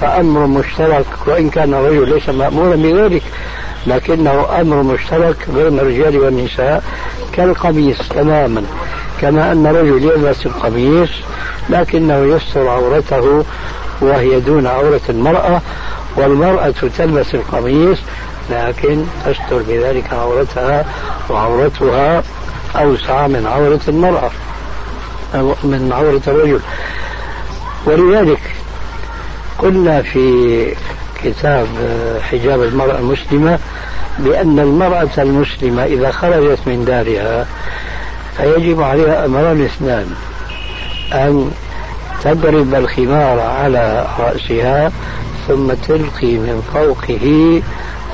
فأمر 0.00 0.46
مشترك 0.46 1.06
وإن 1.26 1.50
كان 1.50 1.74
الرجل 1.74 2.08
ليس 2.14 2.28
مأمورا 2.28 2.76
بذلك 2.76 3.22
لكنه 3.86 4.60
أمر 4.60 4.82
مشترك 4.82 5.36
بين 5.48 5.78
الرجال 5.78 6.18
والنساء 6.18 6.84
كالقميص 7.32 8.08
تماما. 8.08 8.62
كما 9.20 9.52
أن 9.52 9.66
الرجل 9.66 10.04
يلبس 10.04 10.46
القميص 10.46 11.10
لكنه 11.70 12.36
يستر 12.36 12.68
عورته 12.68 13.44
وهي 14.00 14.40
دون 14.40 14.66
عورة 14.66 15.00
المرأة 15.08 15.60
والمرأة 16.16 16.74
تلبس 16.98 17.34
القميص 17.34 17.98
لكن 18.50 19.04
تستر 19.26 19.62
بذلك 19.68 20.12
عورتها 20.12 20.84
وعورتها 21.30 22.22
أوسع 22.76 23.26
من 23.26 23.46
عورة 23.46 23.80
المرأة 23.88 24.30
من 25.64 25.90
عورة 25.92 26.22
الرجل. 26.26 26.60
ولذلك 27.86 28.40
قلنا 29.58 30.02
في 30.02 30.66
كتاب 31.24 31.66
حجاب 32.30 32.62
المرأة 32.62 32.98
المسلمة 32.98 33.58
بأن 34.18 34.58
المرأة 34.58 35.08
المسلمة 35.18 35.84
إذا 35.84 36.10
خرجت 36.10 36.58
من 36.66 36.84
دارها 36.84 37.46
فيجب 38.36 38.80
عليها 38.80 39.24
أمران 39.24 39.64
اثنان 39.64 40.14
أن 41.12 41.50
تضرب 42.24 42.74
الخمار 42.74 43.40
على 43.40 44.06
رأسها 44.18 44.92
ثم 45.48 45.72
تلقي 45.72 46.34
من 46.34 46.62
فوقه 46.74 47.62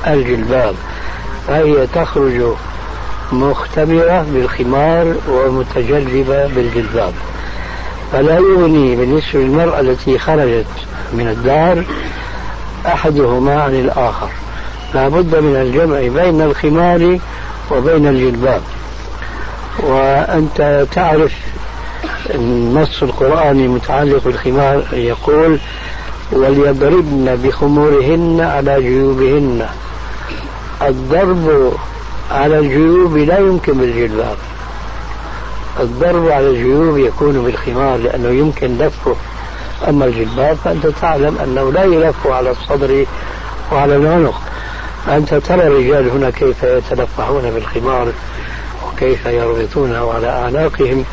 الجلباب 0.06 0.74
فهي 1.48 1.86
تخرج 1.86 2.42
مختمرة 3.32 4.26
بالخمار 4.32 5.14
ومتجلبة 5.28 6.46
بالجلباب 6.46 7.12
فلا 8.12 8.34
يغني 8.34 8.96
بالنسبة 8.96 9.40
للمرأة 9.40 9.80
التي 9.80 10.18
خرجت 10.18 10.66
من 11.12 11.28
الدار 11.28 11.84
أحدهما 12.86 13.62
عن 13.62 13.74
الآخر. 13.74 14.28
لا 14.94 15.08
بد 15.08 15.36
من 15.36 15.56
الجمع 15.56 16.22
بين 16.22 16.42
الخمار 16.42 17.18
وبين 17.70 18.06
الجلباب. 18.06 18.62
وأنت 19.78 20.86
تعرف 20.92 21.32
النص 22.30 23.02
القرآني 23.02 23.64
المتعلق 23.64 24.24
بالخمار 24.24 24.84
يقول 24.92 25.58
وليضربن 26.32 27.40
بخمورهن 27.44 28.40
على 28.40 28.82
جيوبهن 28.82 29.66
الضرب 30.82 31.72
على 32.30 32.58
الجيوب 32.58 33.16
لا 33.16 33.38
يمكن 33.38 33.72
بالجلباب. 33.72 34.36
الضرب 35.80 36.28
على 36.28 36.50
الجيوب 36.50 36.98
يكون 36.98 37.42
بالخمار 37.44 37.96
لأنه 37.96 38.28
يمكن 38.28 38.78
لفه 38.78 39.16
أما 39.88 40.04
الجلباب 40.04 40.56
فأنت 40.64 40.86
تعلم 40.86 41.38
أنه 41.44 41.72
لا 41.72 41.84
يلف 41.84 42.26
على 42.26 42.50
الصدر 42.50 43.06
وعلى 43.72 43.96
العنق. 43.96 44.40
أنت 45.08 45.34
ترى 45.34 45.66
الرجال 45.66 46.10
هنا 46.10 46.30
كيف 46.30 46.62
يتلفحون 46.62 47.50
بالخمار 47.50 48.12
وكيف 48.86 49.26
يربطونه 49.26 50.12
على 50.12 50.28
أعناقهم. 50.28 51.04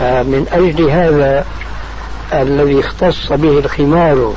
من 0.00 0.46
أجل 0.52 0.90
هذا 0.90 1.44
الذي 2.32 2.80
اختص 2.80 3.32
به 3.32 3.58
الخمار 3.58 4.34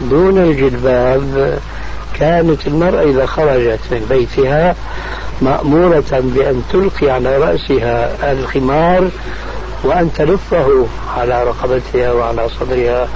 دون 0.00 0.38
الجلباب 0.38 1.58
كانت 2.14 2.66
المرأة 2.66 3.02
إذا 3.02 3.26
خرجت 3.26 3.80
من 3.90 4.06
بيتها 4.10 4.74
مأمورة 5.42 6.04
بأن 6.10 6.62
تلقي 6.72 7.10
على 7.10 7.38
رأسها 7.38 8.32
الخمار 8.32 9.10
وأن 9.84 10.12
تلفه 10.12 10.86
على 11.16 11.44
رقبتها 11.44 12.12
وعلى 12.12 12.48
صدرها 12.48 13.08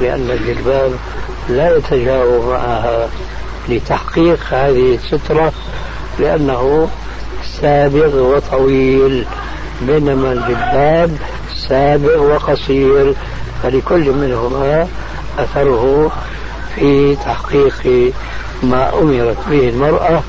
لأن 0.00 0.30
الجلباب 0.30 0.92
لا 1.48 1.76
يتجاوب 1.76 2.44
معها 2.44 3.08
لتحقيق 3.68 4.38
هذه 4.50 4.94
السترة 4.94 5.52
لأنه 6.18 6.88
سابغ 7.60 8.16
وطويل. 8.16 9.26
بينما 9.82 10.32
الجلباب 10.32 11.16
سابغ 11.68 12.22
وقصير 12.22 13.14
فلكل 13.62 14.10
منهما 14.10 14.88
أثره 15.38 16.12
في 16.74 17.16
تحقيق 17.16 18.12
ما 18.62 18.98
أمرت 18.98 19.36
به 19.50 19.68
المرأة 19.68 20.22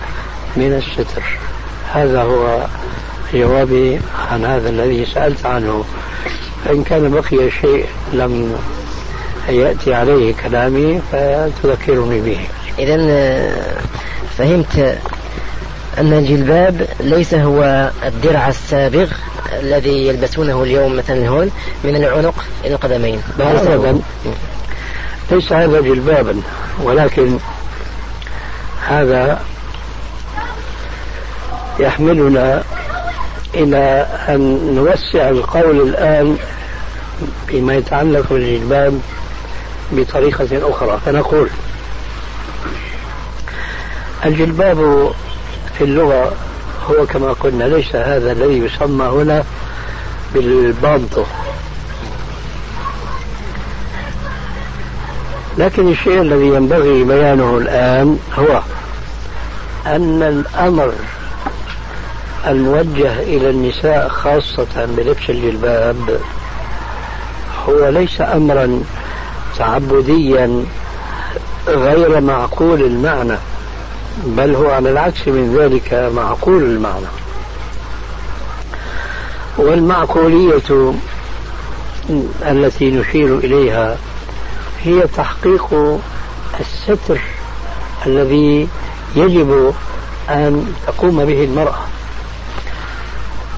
من 0.57 0.73
الستر. 0.73 1.23
هذا 1.93 2.21
هو 2.21 2.65
جوابي 3.33 3.99
عن 4.31 4.45
هذا 4.45 4.69
الذي 4.69 5.05
سألت 5.05 5.45
عنه. 5.45 5.83
فإن 6.65 6.83
كان 6.83 7.11
بقي 7.11 7.51
شيء 7.61 7.85
لم 8.13 8.55
يأتي 9.49 9.93
عليه 9.93 10.33
كلامي 10.43 11.01
فتذكرني 11.11 12.21
به. 12.21 12.39
إذا 12.79 12.97
آه، 12.99 13.81
فهمت 14.37 14.97
أن 15.97 16.13
الجلباب 16.13 16.87
ليس 16.99 17.33
هو 17.33 17.91
الدرع 18.05 18.47
السابغ 18.47 19.11
الذي 19.59 20.07
يلبسونه 20.07 20.63
اليوم 20.63 20.95
مثلا 20.95 21.27
هون 21.27 21.51
من 21.83 21.95
العنق 21.95 22.45
إلى 22.65 22.73
القدمين. 22.73 23.21
أبدا. 23.39 24.01
ليس 25.31 25.51
هذا 25.51 25.81
جلبابا 25.81 26.41
ولكن 26.83 27.37
هذا 28.87 29.41
يحملنا 31.79 32.63
إلى 33.55 34.07
أن 34.29 34.71
نوسع 34.75 35.29
القول 35.29 35.81
الآن 35.81 36.37
فيما 37.47 37.75
يتعلق 37.75 38.29
بالجلباب 38.29 38.99
بطريقة 39.91 40.69
أخرى. 40.69 40.99
فنقول 41.05 41.49
الجلباب 44.25 45.11
في 45.77 45.83
اللغة 45.83 46.31
هو 46.89 47.05
كما 47.05 47.33
قلنا 47.33 47.63
ليس 47.63 47.95
هذا 47.95 48.31
الذي 48.31 48.57
يسمى 48.57 49.05
هنا 49.05 49.43
بالبانطو 50.33 51.23
لكن 55.57 55.91
الشيء 55.91 56.21
الذي 56.21 56.47
ينبغي 56.47 57.03
بيانه 57.03 57.57
الآن 57.57 58.19
هو 58.37 58.61
أن 59.85 60.23
الأمر 60.23 60.93
الموجه 62.47 63.19
إلى 63.19 63.49
النساء 63.49 64.07
خاصة 64.09 64.85
بلبس 64.97 65.29
الجلباب 65.29 66.19
هو 67.69 67.89
ليس 67.89 68.21
أمرا 68.21 68.83
تعبديا 69.57 70.65
غير 71.67 72.21
معقول 72.21 72.81
المعنى 72.81 73.37
بل 74.25 74.55
هو 74.55 74.69
على 74.69 74.91
العكس 74.91 75.27
من 75.27 75.57
ذلك 75.59 76.11
معقول 76.15 76.63
المعنى. 76.63 77.05
والمعقولية 79.57 80.93
التي 82.41 82.91
نشير 82.91 83.37
إليها 83.37 83.97
هي 84.83 85.07
تحقيق 85.17 85.99
الستر 86.59 87.21
الذي 88.05 88.67
يجب 89.15 89.73
أن 90.29 90.73
تقوم 90.87 91.25
به 91.25 91.43
المرأة. 91.43 91.79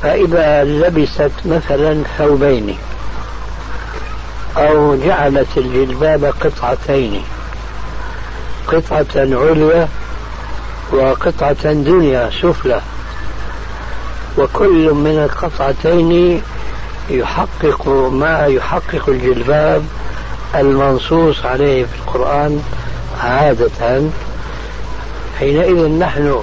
فإذا 0.03 0.63
لبست 0.63 1.31
مثلا 1.45 2.03
ثوبين 2.17 2.77
أو 4.57 4.95
جعلت 4.95 5.47
الجلباب 5.57 6.25
قطعتين 6.25 7.23
قطعة 8.67 9.05
عليا 9.15 9.87
وقطعة 10.91 11.73
دنيا 11.73 12.29
سفلى. 12.41 12.81
وكل 14.37 14.91
من 14.93 15.29
القطعتين 15.29 16.41
يحقق 17.09 17.87
ما 18.11 18.45
يحقق 18.45 19.09
الجلباب 19.09 19.83
المنصوص 20.55 21.45
عليه 21.45 21.85
في 21.85 21.95
القرآن 21.95 22.63
عادة. 23.23 24.01
حينئذ 25.39 25.87
نحن 25.87 26.41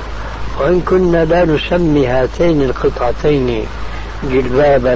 وإن 0.60 0.80
كنا 0.80 1.24
لا 1.24 1.44
نسمي 1.44 2.06
هاتين 2.06 2.62
القطعتين 2.62 3.66
جلبابا 4.24 4.94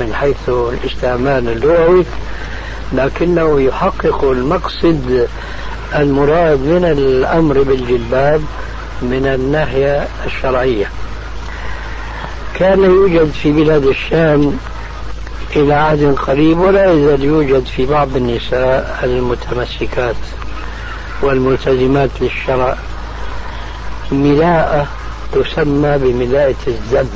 من 0.00 0.14
حيث 0.14 0.48
الاستعمال 0.48 1.48
اللغوي 1.48 2.04
لكنه 2.92 3.60
يحقق 3.60 4.24
المقصد 4.24 5.28
المراد 5.94 6.58
من 6.58 6.84
الأمر 6.84 7.62
بالجلباب 7.62 8.42
من 9.02 9.26
الناحية 9.26 10.08
الشرعية. 10.26 10.90
كان 12.54 12.84
يوجد 12.84 13.30
في 13.42 13.52
بلاد 13.52 13.86
الشام 13.86 14.58
إلى 15.56 15.74
عهد 15.74 16.14
قريب 16.14 16.58
ولا 16.58 16.92
يزال 16.92 17.24
يوجد 17.24 17.66
في 17.66 17.86
بعض 17.86 18.16
النساء 18.16 19.00
المتمسكات 19.04 20.16
والملتزمات 21.22 22.10
للشرع. 22.20 22.76
ملاءة 24.12 24.86
تسمى 25.32 25.98
بملاءة 25.98 26.54
الزم. 26.66 27.08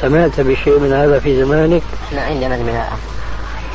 سمعت 0.00 0.40
بشيء 0.40 0.78
من 0.78 0.92
هذا 0.92 1.18
في 1.18 1.44
زمانك؟ 1.44 1.82
لا 2.12 2.22
عندنا 2.22 2.54
الملاءة. 2.54 2.98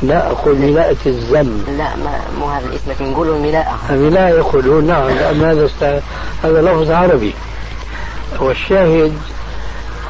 لا 0.02 0.26
أقول 0.26 0.56
ملاءة 0.56 0.96
الزم. 1.06 1.64
لا 1.78 1.96
ما 1.96 2.20
مو 2.38 2.46
هذا 2.46 2.66
الاسم 2.66 2.90
لكن 2.90 3.12
نقول 3.12 3.28
الملاءة. 3.28 3.78
الملاءة 3.90 4.28
يقولون 4.28 4.86
نعم 4.86 5.08
لأن 5.08 5.44
هذا 5.44 5.66
است... 5.66 6.02
هذا 6.44 6.62
لفظ 6.62 6.90
عربي. 6.90 7.34
والشاهد 8.40 9.12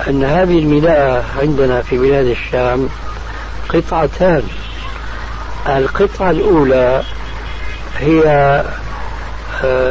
أن 0.08 0.24
هذه 0.24 0.58
الملاءة 0.58 1.24
عندنا 1.40 1.82
في 1.82 1.98
بلاد 1.98 2.26
الشام 2.26 2.88
قطعتان. 3.68 4.42
القطعة 5.66 6.30
الأولى 6.30 7.02
هي 7.98 8.24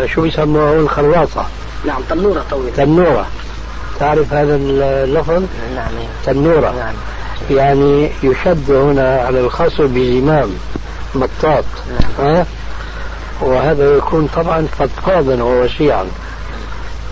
شو 0.05 0.21
بيسموها 0.21 0.73
الخلاصة 0.73 1.45
نعم 1.85 2.01
تنورة 2.09 2.45
طويلة 2.51 2.75
تنورة 2.77 3.27
تعرف 3.99 4.33
هذا 4.33 4.55
اللفظ؟ 4.55 5.43
نعم 5.75 5.91
تنورة 6.25 6.71
نعم 6.71 6.93
يعني 7.51 8.11
يشد 8.23 8.71
هنا 8.71 9.21
على 9.21 9.39
الخصر 9.39 9.85
بزمام 9.85 10.49
مطاط 11.15 11.63
نعم. 11.89 12.27
ها؟ 12.27 12.45
وهذا 13.41 13.95
يكون 13.97 14.27
طبعا 14.35 14.67
فضفاضا 14.79 15.43
ووسيعا 15.43 16.05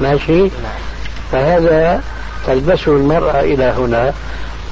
ماشي؟ 0.01 0.41
نعم. 0.41 0.49
فهذا 1.31 2.01
تلبسه 2.47 2.91
المرأة 2.91 3.39
إلى 3.39 3.63
هنا 3.63 4.13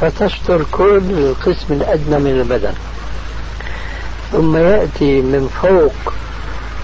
فتستر 0.01 0.61
كل 0.71 1.01
القسم 1.11 1.73
الأدنى 1.73 2.19
من 2.19 2.39
البدن 2.41 2.73
ثم 4.31 4.57
يأتي 4.57 5.21
من 5.21 5.49
فوق 5.61 6.13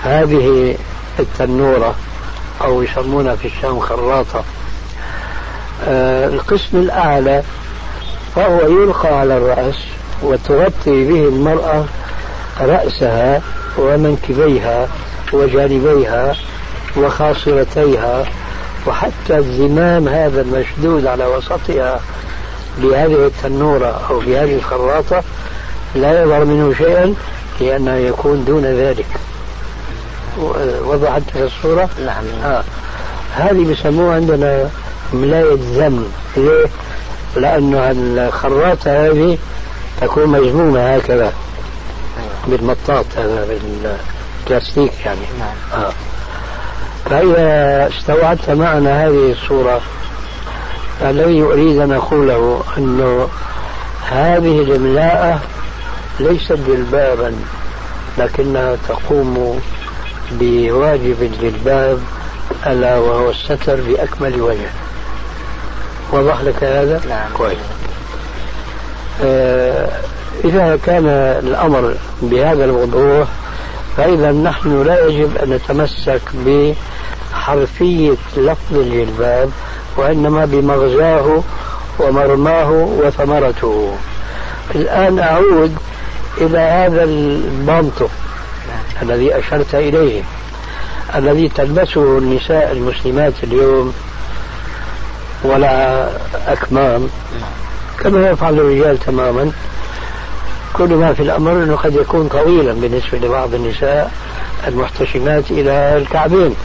هذه 0.03 0.75
التنورة 1.19 1.95
أو 2.61 2.81
يسمونها 2.81 3.35
في 3.35 3.47
الشام 3.47 3.79
خراطة. 3.79 4.43
آه 5.87 6.27
القسم 6.27 6.77
الأعلى 6.77 7.43
فهو 8.35 8.59
يلقى 8.61 9.19
على 9.19 9.37
الرأس 9.37 9.75
وتغطي 10.23 11.07
به 11.07 11.27
المرأة 11.27 11.85
رأسها 12.61 13.41
ومنكبيها 13.77 14.87
وجانبيها 15.33 16.35
وخاصرتيها 16.97 18.25
وحتى 18.87 19.37
الزمام 19.37 20.07
هذا 20.07 20.41
المشدود 20.41 21.05
على 21.05 21.25
وسطها 21.25 21.99
بهذه 22.77 23.25
التنورة 23.25 24.01
أو 24.09 24.19
بهذه 24.19 24.55
الخراطة 24.55 25.23
لا 25.95 26.23
يظهر 26.23 26.45
منه 26.45 26.73
شيئا 26.77 27.13
لأنه 27.61 27.95
يكون 27.95 28.45
دون 28.45 28.65
ذلك. 28.65 29.05
وضحت 30.85 31.21
الصورة؟ 31.35 31.89
نعم 32.05 32.23
آه. 32.43 32.63
هذه 33.35 33.71
بسموها 33.71 34.15
عندنا 34.15 34.69
ملاية 35.13 35.57
زم 35.75 36.03
ليه؟ 36.37 36.65
لأنه 37.35 37.91
الخراطة 37.91 38.91
هذه 39.07 39.37
تكون 40.01 40.27
مجمومة 40.27 40.95
هكذا 40.95 41.33
أيوة. 42.17 42.33
بالمطاط 42.47 43.05
هذا 43.17 43.47
بالبلاستيك 44.47 44.91
يعني 45.05 45.19
نعم. 45.39 45.83
آه. 45.83 45.91
فإذا 47.09 47.87
استوعبت 47.87 48.49
معنى 48.49 48.89
هذه 48.89 49.31
الصورة 49.31 49.81
الذي 51.01 51.41
أريد 51.41 51.77
أن 51.77 51.91
أقوله 51.91 52.63
أنه 52.77 53.27
هذه 54.11 54.61
الإملاءة 54.61 55.39
ليست 56.19 56.57
جلبابا 56.67 57.35
لكنها 58.17 58.77
تقوم 58.87 59.61
بواجب 60.31 61.15
الجلباب 61.21 61.99
ألا 62.67 62.97
وهو 62.97 63.29
الستر 63.29 63.81
بأكمل 63.81 64.41
وجه. 64.41 64.69
وضح 66.11 66.41
لك 66.41 66.63
هذا؟ 66.63 67.01
نعم. 67.09 67.31
كويس. 67.37 67.57
آه 69.23 69.89
إذا 70.43 70.79
كان 70.85 71.05
الأمر 71.43 71.95
بهذا 72.21 72.65
الوضوح 72.65 73.27
فإذا 73.97 74.31
نحن 74.31 74.83
لا 74.83 75.05
يجب 75.05 75.37
أن 75.37 75.49
نتمسك 75.49 76.21
بحرفية 76.45 78.17
لفظ 78.37 78.77
الجلباب 78.77 79.49
وإنما 79.97 80.45
بمغزاه 80.45 81.43
ومرماه 81.99 82.69
وثمرته. 82.71 83.95
الآن 84.75 85.19
أعود 85.19 85.77
إلى 86.37 86.57
هذا 86.57 87.03
البانتو 87.03 88.07
الذي 89.01 89.39
أشرت 89.39 89.75
إليه 89.75 90.23
الذي 91.15 91.49
تلبسه 91.49 92.17
النساء 92.17 92.71
المسلمات 92.71 93.33
اليوم 93.43 93.93
ولا 95.43 96.07
أكمام 96.47 97.09
كما 97.99 98.29
يفعل 98.29 98.53
الرجال 98.53 98.99
تماما. 98.99 99.51
كل 100.73 100.93
ما 100.93 101.13
في 101.13 101.23
الأمر 101.23 101.51
أنه 101.51 101.75
قد 101.75 101.95
يكون 101.95 102.27
طويلا 102.27 102.73
بالنسبة 102.73 103.17
لبعض 103.17 103.53
النساء 103.53 104.11
المحتشمات 104.67 105.51
إلى 105.51 105.97
الكعبين. 105.97 106.55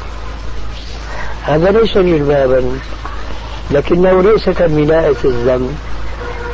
هذا 1.42 1.70
ليس 1.70 1.98
جلبابا 1.98 2.78
لكنه 3.70 4.22
ليس 4.22 4.48
كملاءة 4.48 5.16
الذم 5.24 5.74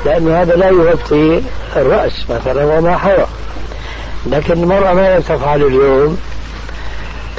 لأن 0.07 0.29
هذا 0.29 0.55
لا 0.57 0.69
يغطي 0.69 1.43
الرأس 1.77 2.25
مثلا 2.31 2.65
وما 2.65 2.97
حوى. 2.97 3.27
لكن 4.27 4.53
المرأة 4.53 4.93
ماذا 4.93 5.21
تفعل 5.21 5.63
اليوم 5.63 6.19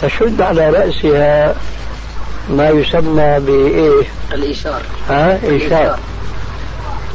تشد 0.02 0.42
على 0.42 0.70
رأسها 0.70 1.56
ما 2.50 2.70
يسمى 2.70 3.40
بإيه؟ 3.40 4.04
الإيشار 4.34 4.82
ها؟ 5.10 5.40
إيشار 5.44 6.00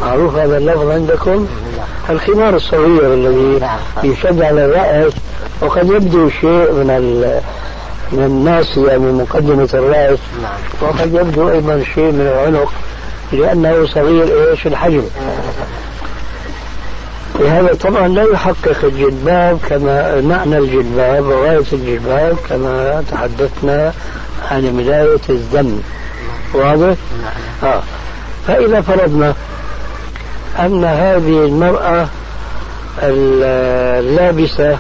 معروف 0.01 0.35
هذا 0.35 0.59
اللفظ 0.59 0.91
عندكم؟ 0.91 1.47
الخمار 2.11 2.57
الصغير 2.57 3.15
الذي 3.15 3.59
نعم. 3.61 3.79
يشد 4.05 4.43
على 4.43 4.65
الرأس 4.65 5.13
وقد 5.61 5.87
يبدو 5.91 6.31
شيء 6.31 6.73
من 6.73 7.41
من 8.13 8.25
الناصية 8.25 8.97
من 8.97 9.15
مقدمة 9.15 9.69
الرأس 9.75 10.19
نعم. 10.43 10.59
وقد 10.81 11.15
يبدو 11.15 11.51
أيضا 11.51 11.83
شيء 11.95 12.13
من 12.13 12.33
العنق 12.35 12.73
لأنه 13.33 13.87
صغير 13.87 14.51
إيش؟ 14.51 14.67
الحجم. 14.67 15.03
لهذا 17.41 17.75
طبعا 17.75 18.09
لا 18.09 18.23
يحقق 18.33 18.85
الجلباب 18.85 19.59
كما 19.69 20.21
معنى 20.21 20.59
الجلباب 20.59 21.25
وغاية 21.25 21.65
الجلباب 21.73 22.37
كما 22.49 23.05
تحدثنا 23.11 23.93
عن 24.51 24.61
بداية 24.61 25.21
الذم 25.29 25.83
واضح؟ 26.55 26.97
نعم. 27.23 27.73
آه. 27.73 27.83
فإذا 28.47 28.81
فرضنا 28.81 29.35
أن 30.59 30.85
هذه 30.85 31.45
المرأة 31.45 32.09
اللابسة 33.03 34.79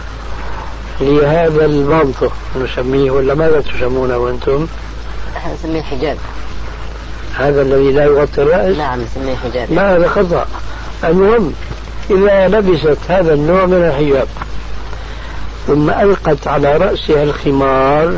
لهذا 1.00 1.64
المنطق 1.64 2.32
نسميه 2.62 3.10
ولا 3.10 3.34
ماذا 3.34 3.60
تسمونه 3.60 4.28
أنتم؟ 4.28 4.66
نحن 5.36 5.54
نسميه 5.54 5.82
حجاب 5.82 6.16
هذا 7.38 7.62
الذي 7.62 7.92
لا 7.92 8.04
يغطي 8.04 8.42
الرأس؟ 8.42 8.76
نعم 8.76 9.00
نسميه 9.00 9.36
حجاب 9.36 9.72
ما 9.72 9.96
هذا 9.96 10.08
خطأ 10.08 10.46
المهم 11.04 11.54
إذا 12.10 12.48
لبست 12.48 12.98
هذا 13.08 13.34
النوع 13.34 13.66
من 13.66 13.84
الحجاب 13.84 14.28
ثم 15.66 15.90
ألقت 15.90 16.46
على 16.46 16.76
رأسها 16.76 17.22
الخمار 17.22 18.12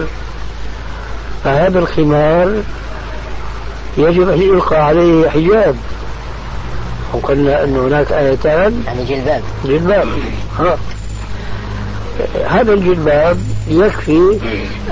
فهذا 1.45 1.79
الخمار 1.79 2.63
يجب 3.99 4.29
أن 4.29 4.43
يلقى 4.43 4.87
عليه 4.87 5.29
حجاب. 5.29 5.77
وقلنا 7.13 7.65
أن 7.65 7.77
هناك 7.77 8.13
آيتان. 8.13 8.83
يعني 8.87 9.05
جلباب. 9.05 9.43
جلباب. 9.65 10.09
ها. 10.59 10.79
هذا 12.49 12.73
الجلباب 12.73 13.39
يكفي 13.69 14.39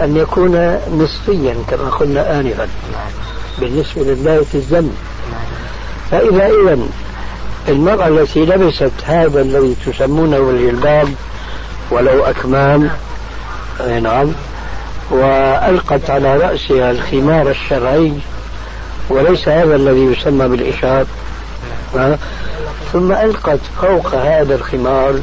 أن 0.00 0.16
يكون 0.16 0.78
نصفيا 0.98 1.54
كما 1.70 1.90
قلنا 1.90 2.40
آنفا 2.40 2.68
بالنسبة 3.60 4.02
لبداية 4.02 4.46
الذنب 4.54 4.94
فإذا 6.10 6.46
إذا 6.46 6.78
المرأة 7.70 8.08
التي 8.08 8.44
لبست 8.44 8.92
هذا 9.04 9.40
الذي 9.40 9.76
تسمونه 9.86 10.50
الجلباب 10.50 11.14
ولو 11.90 12.24
أكمام. 12.24 12.90
نعم. 14.02 14.32
وألقت 15.10 16.10
على 16.10 16.36
رأسها 16.36 16.90
الخمار 16.90 17.50
الشرعي 17.50 18.12
وليس 19.10 19.48
هذا 19.48 19.76
الذي 19.76 20.00
يسمى 20.00 20.48
بالإشار 20.48 21.06
ثم 22.92 23.12
ألقت 23.12 23.60
فوق 23.82 24.14
هذا 24.14 24.54
الخمار 24.54 25.20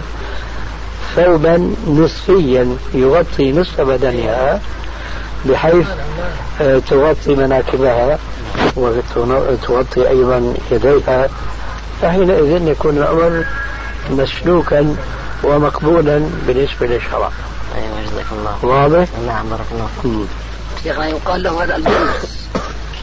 ثوبا 1.16 1.74
نصفيا 1.88 2.78
يغطي 2.94 3.52
نصف 3.52 3.82
بدنها 3.82 4.62
بحيث 5.46 5.88
آه، 6.62 6.80
تغطي 6.80 7.36
مناكبها 7.36 8.20
وتغطي 8.76 10.10
أيضا 10.10 10.54
يديها. 10.72 11.30
فحينئذ 12.02 12.68
يكون 12.68 12.98
الأمر 12.98 13.46
مسلوكا 14.10 14.96
ومقبولا 15.44 16.30
بالنسبة 16.48 16.88
للشرع. 16.88 17.30
أيوة 17.76 18.02
جزاك 18.12 18.26
الله. 18.32 18.66
واضح؟ 18.66 19.08
نعم 19.28 19.50
بارك 19.50 19.66
الله 19.72 19.88
فيك. 20.02 20.28
شيخنا 20.84 21.08
يقال 21.08 21.44
له 21.44 21.64
هذا 21.64 21.76
البرنس 21.76 22.48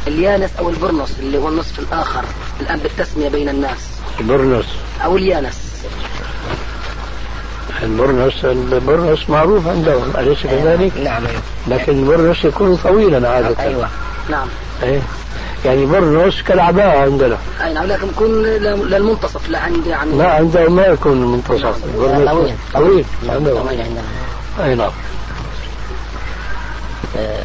اليانس 0.06 0.50
أو 0.58 0.68
البرنس 0.68 1.14
اللي 1.20 1.38
هو 1.38 1.48
النصف 1.48 1.78
الآخر 1.78 2.24
الآن 2.60 2.78
بالتسمية 2.78 3.28
بين 3.28 3.48
الناس. 3.48 3.78
البرنس 4.20 4.64
أو 5.04 5.16
اليانس. 5.16 5.74
البرنس 7.82 8.44
البرنس 8.44 9.30
معروف 9.30 9.68
عندهم 9.68 10.12
أليس 10.18 10.42
كذلك؟ 10.42 10.96
نعم. 10.96 11.22
لكن 11.68 11.92
البرنس 11.92 12.44
يكون 12.44 12.76
طويلا 12.76 13.28
عادة. 13.28 13.60
أيوة. 13.60 13.88
نعم. 14.30 14.46
أيه؟ 14.82 15.00
يعني 15.64 15.86
برنس 15.86 16.42
كالعباءة 16.42 16.98
عندنا. 16.98 17.38
أي 17.64 17.72
نعم 17.72 17.86
لكن 17.86 18.08
يكون 18.08 18.42
للمنتصف 18.42 19.48
لا 19.48 19.58
عندي 19.58 19.90
يعني. 19.90 20.18
لا 20.18 20.32
عندهم 20.32 20.76
ما 20.76 20.86
يكون 20.86 21.12
المنتصف 21.12 21.76
طويل. 21.96 22.28
طويل. 22.28 22.54
طويل. 22.74 23.04
طويل 23.26 23.80
عندنا. 23.80 24.02
أي 24.64 24.74
نعم. 24.74 24.90
آه، 27.16 27.44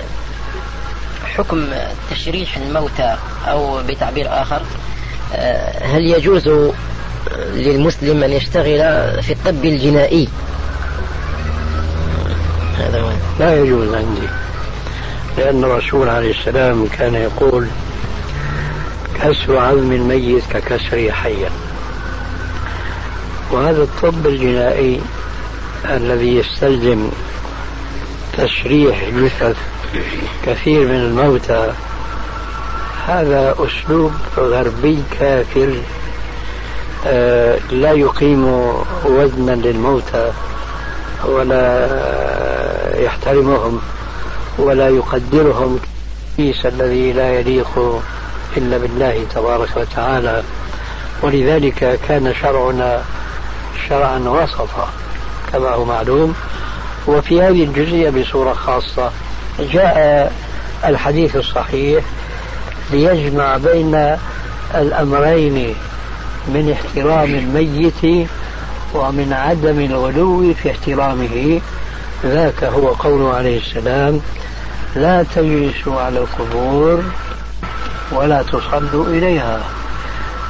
حكم 1.26 1.66
تشريح 2.12 2.58
الموتى 2.58 3.16
أو 3.48 3.84
بتعبير 3.84 4.28
آخر 4.30 4.62
آه، 5.34 5.86
هل 5.86 6.06
يجوز 6.06 6.72
للمسلم 7.54 8.24
أن 8.24 8.32
يشتغل 8.32 8.78
في 9.24 9.34
الطب 9.34 9.66
الجنائي؟ 9.66 10.28
هذا 12.78 13.02
هو. 13.02 13.10
لا 13.40 13.62
يجوز 13.62 13.94
عندي 13.94 14.28
لأن 15.38 15.64
الرسول 15.64 16.10
عليه 16.10 16.32
السلام 16.32 16.88
كان 16.88 17.16
يقول 17.16 17.68
كسر 19.24 19.58
عظم 19.58 19.92
الميت 19.92 20.44
ككسره 20.52 21.12
حيا 21.12 21.50
وهذا 23.52 23.84
الطب 23.84 24.28
الجنائي 24.28 25.02
الذي 25.86 26.36
يستلزم 26.36 27.10
تشريح 28.38 29.10
جثث 29.10 29.58
كثير 30.46 30.88
من 30.88 30.96
الموتى 30.96 31.74
هذا 33.08 33.56
أسلوب 33.60 34.12
غربي 34.38 35.04
كافر 35.20 35.74
آه، 37.08 37.60
لا 37.72 37.92
يقيم 37.92 38.74
وزنا 39.06 39.52
للموتى 39.52 40.32
ولا 41.26 41.90
يحترمهم 43.00 43.80
ولا 44.58 44.90
يقدرهم 44.90 45.80
الذي 46.66 47.14
لا 47.14 47.40
يليق 47.40 48.02
إلا 48.58 48.78
بالله 48.78 49.26
تبارك 49.36 49.78
وتعالى 49.78 50.44
ولذلك 51.22 52.00
كان 52.08 52.34
شرعنا 52.42 53.04
شرعا 53.90 54.20
وسطا 54.20 54.90
كما 55.54 55.70
هو 55.70 55.86
معلوم. 55.86 56.36
وفي 57.08 57.42
هذه 57.42 57.64
الجزئية 57.64 58.10
بصورة 58.10 58.54
خاصة 58.54 59.12
جاء 59.60 60.34
الحديث 60.86 61.36
الصحيح 61.36 62.04
ليجمع 62.92 63.58
بين 63.58 64.18
الأمرين 64.76 65.76
من 66.48 66.72
احترام 66.72 67.36
الميت 67.36 68.28
ومن 68.94 69.34
عدم 69.34 69.80
الغلو 69.80 70.54
في 70.54 70.72
احترامه. 70.72 71.62
ذاك 72.26 72.64
هو 72.64 72.88
قوله 72.88 73.34
عليه 73.34 73.58
السلام 73.60 74.22
لا 74.96 75.24
تجلسوا 75.36 76.02
على 76.02 76.20
القبور 76.20 77.04
ولا 78.12 78.44
تصلوا 78.44 79.06
إليها. 79.08 79.60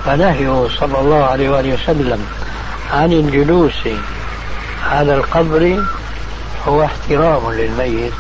فنهيه 0.06 0.68
صلى 0.80 1.00
الله 1.00 1.24
عليه 1.24 1.50
وآله 1.50 1.74
وسلم 1.74 2.28
عن 2.94 3.14
الجلوس 3.14 3.88
على 4.92 5.14
القبر 5.14 5.84
هو 6.68 6.84
احترام 6.84 7.52
للميت 7.52 8.14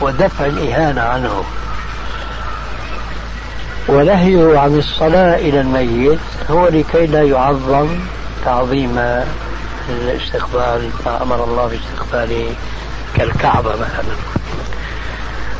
ودفع 0.00 0.46
الإهانة 0.46 1.00
عنه. 1.00 1.44
ونهيه 3.88 4.58
عن 4.58 4.78
الصلاة 4.78 5.36
إلى 5.36 5.60
الميت 5.60 6.18
هو 6.50 6.68
لكي 6.68 7.06
لا 7.06 7.22
يعظم 7.22 7.88
تعظيم 8.44 9.22
الاستقبال 9.88 10.90
ما 11.06 11.22
أمر 11.22 11.44
الله 11.44 11.66
باستقباله 11.66 12.54
كالكعبة 13.16 13.70
مثلا. 13.70 14.14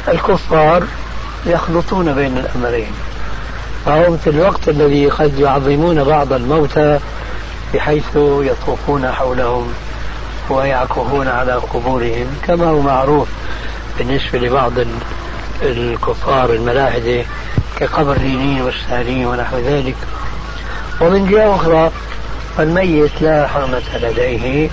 الكفار 0.09 0.85
يخلطون 1.47 2.15
بين 2.15 2.39
الأمرين. 2.39 2.93
فهم 3.87 4.17
في 4.17 4.31
الوقت 4.31 4.69
الذي 4.69 5.09
قد 5.09 5.39
يعظمون 5.39 6.05
بعض 6.05 6.33
الموتى 6.33 6.99
بحيث 7.75 8.17
يطوفون 8.17 9.11
حولهم 9.13 9.73
ويعكفون 10.51 11.29
على 11.29 11.53
قبورهم 11.53 12.27
كما 12.47 12.67
هو 12.67 12.81
معروف 12.81 13.29
بالنسبة 13.99 14.39
لبعض 14.39 14.73
الكفار 15.63 16.53
الملاحدة 16.53 17.25
كقبر 17.77 18.19
لينين 18.19 18.63
والسارين 18.63 19.27
ونحو 19.27 19.57
ذلك. 19.57 19.97
ومن 21.01 21.27
جهة 21.27 21.55
أخرى 21.55 21.91
الميت 22.59 23.23
لا 23.23 23.49
حرمة 23.49 23.83
لديه. 24.03 24.71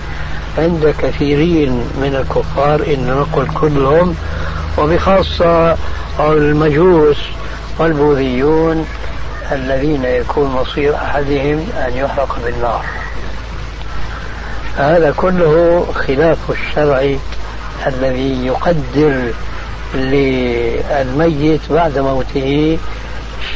عند 0.58 0.94
كثيرين 0.98 1.70
من 1.72 2.16
الكفار 2.20 2.94
إن 2.94 3.06
نقول 3.06 3.46
كلهم 3.60 4.14
وبخاصة 4.78 5.76
المجوس 6.20 7.18
والبوذيون 7.78 8.86
الذين 9.52 10.04
يكون 10.04 10.50
مصير 10.50 10.94
أحدهم 10.96 11.66
أن 11.86 11.96
يحرق 11.96 12.38
بالنار. 12.44 12.84
هذا 14.78 15.14
كله 15.16 15.86
خلاف 15.94 16.38
الشرع 16.50 17.16
الذي 17.86 18.46
يقدر 18.46 19.32
للميت 19.94 21.60
بعد 21.70 21.98
موته 21.98 22.78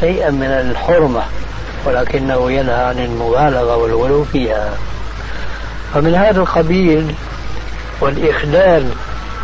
شيئا 0.00 0.30
من 0.30 0.46
الحرمة 0.46 1.22
ولكنه 1.86 2.52
ينهى 2.52 2.84
عن 2.84 2.98
المبالغة 2.98 3.76
والغلو 3.76 4.24
فيها. 4.24 4.70
فمن 5.94 6.14
هذا 6.14 6.40
القبيل 6.40 7.14
والإخلال 8.00 8.90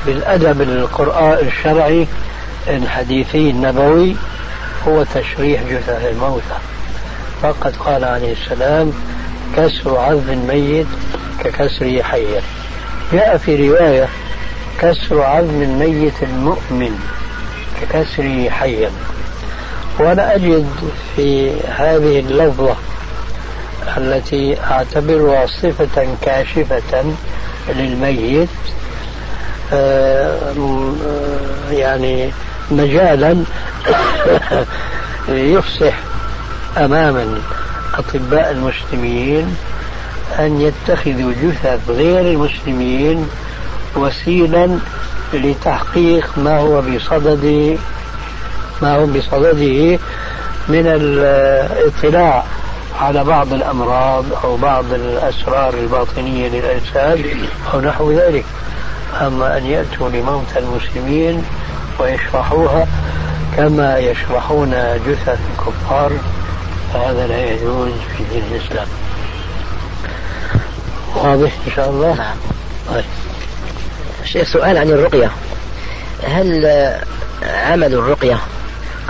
بالأدب 0.06 0.60
القرآن 0.60 1.46
الشرعي 1.46 2.06
الحديثي 2.68 3.50
النبوي 3.50 4.16
هو 4.88 5.04
تشريح 5.14 5.62
جثث 5.62 6.04
الموتى. 6.04 6.58
فقد 7.42 7.76
قال 7.76 8.04
عليه 8.04 8.32
السلام 8.32 8.92
كسر 9.56 9.98
عظم 9.98 10.30
الميت 10.30 10.86
ككسره 11.44 12.02
حيا 12.02 12.42
جاء 13.12 13.36
في 13.36 13.68
رواية 13.68 14.08
كسر 14.80 15.22
عظم 15.22 15.62
الميت 15.62 16.22
المؤمن 16.22 16.98
ككسره 17.80 18.50
حيا 18.50 18.90
وأنا 19.98 20.34
أجد 20.34 20.66
في 21.16 21.50
هذه 21.60 22.18
اللفظة 22.18 22.76
التي 23.96 24.60
أعتبرها 24.60 25.46
صفة 25.46 26.08
كاشفة 26.22 27.04
للميت 27.68 28.48
آه، 29.72 30.54
يعني 31.70 32.30
مجالا 32.70 33.44
يفصح 35.28 35.94
أمام 36.78 37.38
أطباء 37.94 38.50
المسلمين 38.50 39.56
أن 40.38 40.60
يتخذوا 40.60 41.32
جثث 41.42 41.90
غير 41.90 42.20
المسلمين 42.20 43.28
وسيلا 43.96 44.78
لتحقيق 45.32 46.30
ما 46.36 46.58
هو 46.58 46.80
بصدد 46.80 47.78
ما 48.82 48.96
هو 48.96 49.06
بصدده 49.06 49.98
من 50.68 50.86
الاطلاع 50.86 52.44
على 53.00 53.24
بعض 53.24 53.52
الأمراض 53.52 54.24
أو 54.44 54.56
بعض 54.56 54.84
الأسرار 54.92 55.74
الباطنية 55.74 56.48
للأجساد 56.48 57.26
أو 57.74 57.80
نحو 57.80 58.12
ذلك. 58.12 58.44
أما 59.20 59.58
أن 59.58 59.66
يأتوا 59.66 60.08
لموتى 60.08 60.58
المسلمين 60.58 61.44
ويشرحوها 62.00 62.86
كما 63.56 63.98
يشرحون 63.98 64.70
جثث 65.06 65.38
الكفار 65.50 66.12
فهذا 66.94 67.26
لا 67.26 67.50
يجوز 67.50 67.92
في 68.16 68.24
دين 68.32 68.42
الإسلام. 68.52 68.86
واضح 71.16 71.52
إن 71.66 71.72
شاء 71.76 71.90
الله؟ 71.90 72.14
نعم. 72.14 72.36
طيب. 72.94 73.04
شيخ 74.24 74.52
سؤال 74.52 74.78
عن 74.78 74.88
الرقية. 74.88 75.30
هل 76.28 76.66
عمل 77.42 77.94
الرقية 77.94 78.38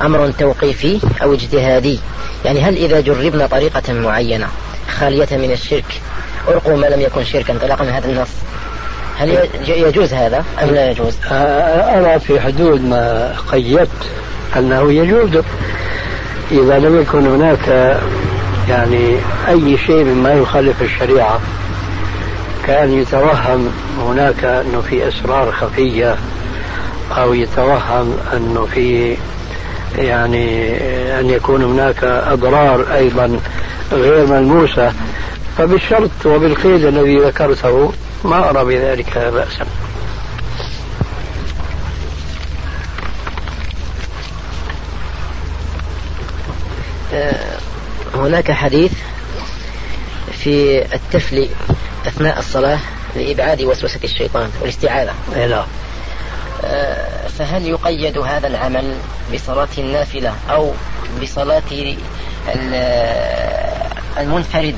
أمر 0.00 0.30
توقيفي 0.30 1.00
أو 1.22 1.34
اجتهادي؟ 1.34 2.00
يعني 2.44 2.60
هل 2.60 2.76
إذا 2.76 3.00
جربنا 3.00 3.46
طريقة 3.46 3.92
معينة 3.92 4.48
خالية 4.98 5.28
من 5.36 5.52
الشرك 5.52 6.00
أرقوا 6.48 6.76
ما 6.76 6.86
لم 6.86 7.00
يكن 7.00 7.24
شركا 7.24 7.52
انطلاقا 7.52 7.84
من 7.84 7.90
هذا 7.90 8.08
النص. 8.08 8.28
هل 9.18 9.48
يجوز 9.68 10.12
هذا 10.14 10.44
أم 10.62 10.68
لا 10.68 10.90
يجوز؟ 10.90 11.14
أرى 11.30 12.20
في 12.20 12.40
حدود 12.40 12.84
ما 12.84 13.34
قيدت 13.52 13.88
أنه 14.56 14.92
يجوز 14.92 15.42
إذا 16.50 16.78
لم 16.78 17.00
يكن 17.00 17.26
هناك 17.26 17.98
يعني 18.68 19.16
أي 19.48 19.78
شيء 19.86 20.04
مما 20.04 20.32
يخالف 20.32 20.82
الشريعة 20.82 21.40
كأن 22.66 22.92
يتوهم 22.92 23.72
هناك 23.98 24.44
أنه 24.44 24.80
في 24.80 25.08
أسرار 25.08 25.52
خفية 25.52 26.16
أو 27.18 27.34
يتوهم 27.34 28.16
أنه 28.32 28.66
في 28.74 29.16
يعني 29.98 30.76
أن 31.20 31.30
يكون 31.30 31.62
هناك 31.62 32.04
أضرار 32.04 32.94
أيضا 32.94 33.40
غير 33.92 34.26
ملموسة 34.26 34.92
فبالشرط 35.58 36.10
وبالقيد 36.26 36.84
الذي 36.84 37.18
ذكرته 37.18 37.92
ما 38.24 38.50
أرى 38.50 38.64
بذلك 38.64 39.18
بأسا. 39.18 39.66
آه، 47.14 47.58
هناك 48.14 48.52
حديث 48.52 48.92
في 50.32 50.82
التفل 50.94 51.48
أثناء 52.06 52.38
الصلاة 52.38 52.78
لإبعاد 53.16 53.62
وسوسة 53.62 54.00
الشيطان 54.04 54.50
والاستعاذة. 54.60 55.14
لا. 55.36 55.46
نعم. 55.46 55.64
آه، 56.64 57.28
فهل 57.28 57.68
يقيد 57.68 58.18
هذا 58.18 58.46
العمل 58.46 58.94
بصلاة 59.34 59.68
النافلة 59.78 60.34
أو 60.50 60.72
بصلاة 61.22 61.62
المنفرد؟ 64.18 64.76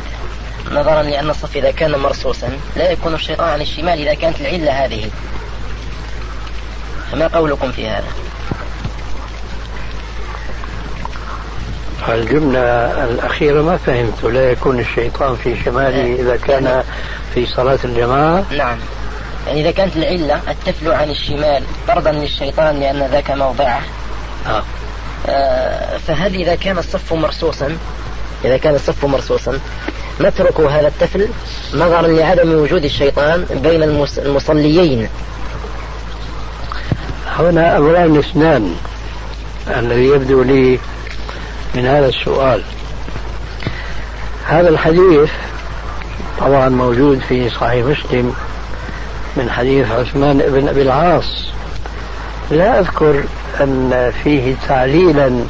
نظرا 0.75 1.03
لأن 1.03 1.31
الصف 1.31 1.57
إذا 1.57 1.71
كان 1.71 1.99
مرصوصا 1.99 2.59
لا 2.77 2.91
يكون 2.91 3.15
الشيطان 3.15 3.49
عن 3.49 3.61
الشمال 3.61 3.99
إذا 3.99 4.15
كانت 4.15 4.41
العلة 4.41 4.85
هذه. 4.85 5.11
فما 7.13 7.27
قولكم 7.27 7.73
في 7.73 7.89
هذا؟ 7.89 8.09
الجملة 12.09 12.61
الأخيرة 13.05 13.63
ما 13.63 13.77
فهمت. 13.77 14.25
لا 14.25 14.51
يكون 14.51 14.81
الشيطان 14.81 15.37
في 15.37 15.57
شمالي 15.65 16.21
إذا 16.21 16.37
كان 16.37 16.85
في 17.35 17.47
صلاة 17.47 17.79
الجماعة؟ 17.85 18.45
نعم. 18.51 18.79
يعني 19.47 19.61
إذا 19.61 19.71
كانت 19.71 19.97
العلة 19.97 20.41
التفل 20.49 20.93
عن 20.93 21.11
الشمال 21.11 21.63
طردا 21.89 22.13
للشيطان 22.13 22.81
لأن 22.81 23.03
ذاك 23.03 23.31
موضعه. 23.31 23.83
آه. 24.47 24.63
آه 25.27 25.99
فهل 25.99 26.35
إذا 26.35 26.55
كان 26.55 26.79
الصف 26.79 27.13
مرصوصا؟ 27.13 27.79
إذا 28.45 28.57
كان 28.57 28.75
الصف 28.75 29.05
مرصوصا 29.05 29.59
نترك 30.21 30.61
هذا 30.61 30.89
التفل 30.89 31.29
نظرا 31.75 32.07
لعدم 32.07 32.53
وجود 32.53 32.85
الشيطان 32.85 33.47
بين 33.63 33.83
المصليين. 34.19 35.09
هنا 37.27 37.79
أمران 37.79 38.19
اثنان 38.19 38.75
الذي 39.77 40.07
يبدو 40.07 40.43
لي 40.43 40.79
من 41.75 41.87
هذا 41.87 42.09
السؤال. 42.09 42.63
هذا 44.47 44.69
الحديث 44.69 45.31
طبعا 46.41 46.69
موجود 46.69 47.21
في 47.29 47.51
صحيح 47.51 47.87
مسلم 47.87 48.35
من 49.37 49.51
حديث 49.51 49.91
عثمان 49.91 50.39
بن 50.39 50.69
أبي 50.69 50.83
العاص. 50.83 51.45
لا 52.51 52.81
أذكر 52.81 53.25
أن 53.61 54.13
فيه 54.25 54.55
تعليلا 54.69 55.45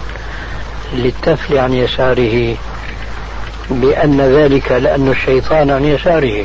للتفل 0.94 1.58
عن 1.58 1.74
يساره 1.74 2.56
بان 3.70 4.20
ذلك 4.20 4.72
لأن 4.72 5.08
الشيطان 5.08 5.70
عن 5.70 5.84
يساره. 5.84 6.44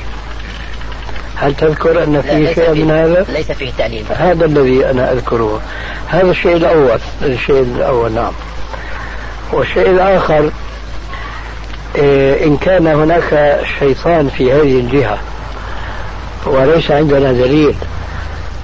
هل 1.35 1.55
تذكر 1.55 2.03
أن 2.03 2.21
فيه 2.21 2.53
شيء 2.53 2.73
من 2.73 2.91
هذا؟ 2.91 3.25
ليس 3.33 3.51
فيه 3.51 3.71
تعليل 3.77 4.05
هذا 4.09 4.45
الذي 4.45 4.89
أنا 4.89 5.11
أذكره. 5.11 5.61
هذا 6.07 6.31
الشيء 6.31 6.55
الأول. 6.55 6.99
الشيء 7.23 7.61
الأول 7.61 8.11
نعم. 8.11 8.31
والشيء 9.51 9.89
الآخر 9.89 10.51
إيه، 11.95 12.45
إن 12.45 12.57
كان 12.57 12.87
هناك 12.87 13.59
شيطان 13.79 14.29
في 14.37 14.53
هذه 14.53 14.79
الجهة 14.79 15.17
وليس 16.45 16.91
عندنا 16.91 17.31
دليل. 17.31 17.75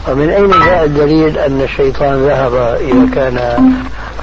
ومن 0.08 0.30
أين 0.30 0.50
جاء 0.50 0.86
الدليل 0.86 1.38
أن 1.38 1.62
الشيطان 1.62 2.28
ذهب 2.28 2.54
إذا 2.82 3.16
كان 3.16 3.38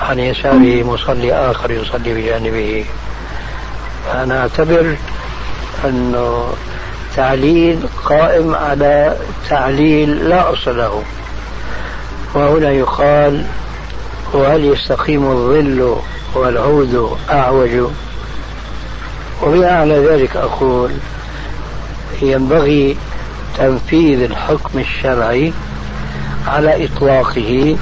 عن 0.00 0.18
يساره 0.18 0.82
مصلي 0.82 1.32
آخر 1.32 1.70
يصلي 1.70 2.14
بجانبه؟ 2.14 2.84
أنا 4.14 4.40
أعتبر 4.40 4.96
أنه 5.84 6.46
تعليل 7.16 7.78
قائم 8.04 8.54
على 8.54 9.16
تعليل 9.48 10.28
لا 10.28 10.52
أصل 10.52 10.78
له. 10.78 11.02
وهنا 12.34 12.70
يقال 12.70 13.44
وهل 14.32 14.64
يستقيم 14.64 15.30
الظل 15.30 15.96
والعود 16.34 17.16
أعوج؟ 17.30 17.70
وبناء 19.42 19.72
على 19.72 19.98
ذلك 19.98 20.36
أقول 20.36 20.90
ينبغي 22.22 22.96
تنفيذ 23.58 24.22
الحكم 24.22 24.78
الشرعي 24.78 25.52
على 26.46 26.84
إطلاقه 26.84 27.76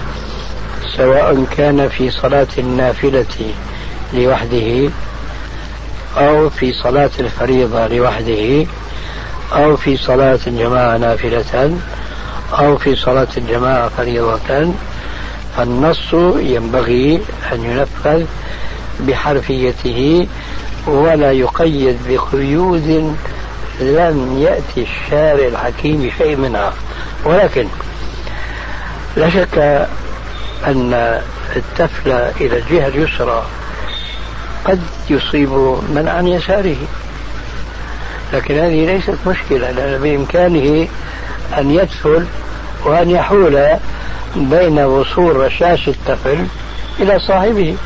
سواء 0.97 1.45
كان 1.57 1.89
في 1.89 2.11
صلاة 2.11 2.47
النافلة 2.59 3.53
لوحده 4.15 4.91
أو 6.19 6.51
في 6.51 6.73
صلاة 6.73 7.11
الفريضة 7.21 7.87
لوحده 7.87 8.67
أو 9.53 9.77
في 9.77 9.97
صلاة 9.97 10.39
الجماعة 10.47 10.97
نافلة 10.97 11.79
أو 12.59 12.79
في 12.79 12.97
صلاة 12.97 13.29
الجماعة 13.37 13.89
فريضة. 13.89 14.73
فالنص 15.57 16.13
ينبغي 16.37 17.21
أن 17.53 17.65
ينفذ 17.65 18.25
بحرفيته 19.01 20.27
ولا 20.87 21.33
يقيد 21.33 21.99
بقيود 22.09 23.17
لم 23.81 24.39
يأتي 24.43 24.83
الشارع 24.83 25.47
الحكيم 25.47 26.11
شيء 26.19 26.37
منها. 26.37 26.73
ولكن 27.25 27.67
لا 29.17 29.31
شك 29.31 29.89
أن 30.67 31.21
التفل 31.57 32.13
إلى 32.41 32.59
الجهة 32.59 32.89
اليسرى 32.89 33.47
قد 34.65 34.81
يصيب 35.11 35.51
من 35.95 36.09
عن 36.09 36.29
يساره. 36.29 36.77
لكن 38.33 38.59
هذه 38.59 38.87
ليست 38.87 39.17
مشكلة 39.27 39.71
لأن 39.71 40.03
بإمكانه 40.03 40.89
أن 41.59 41.71
يدخل 41.71 42.27
وأن 42.85 43.11
يحول 43.11 43.67
بين 44.37 44.79
وصول 44.79 45.37
رشاش 45.37 45.89
الطفل 45.89 46.47
إلى 47.01 47.19
صاحبه. 47.19 47.77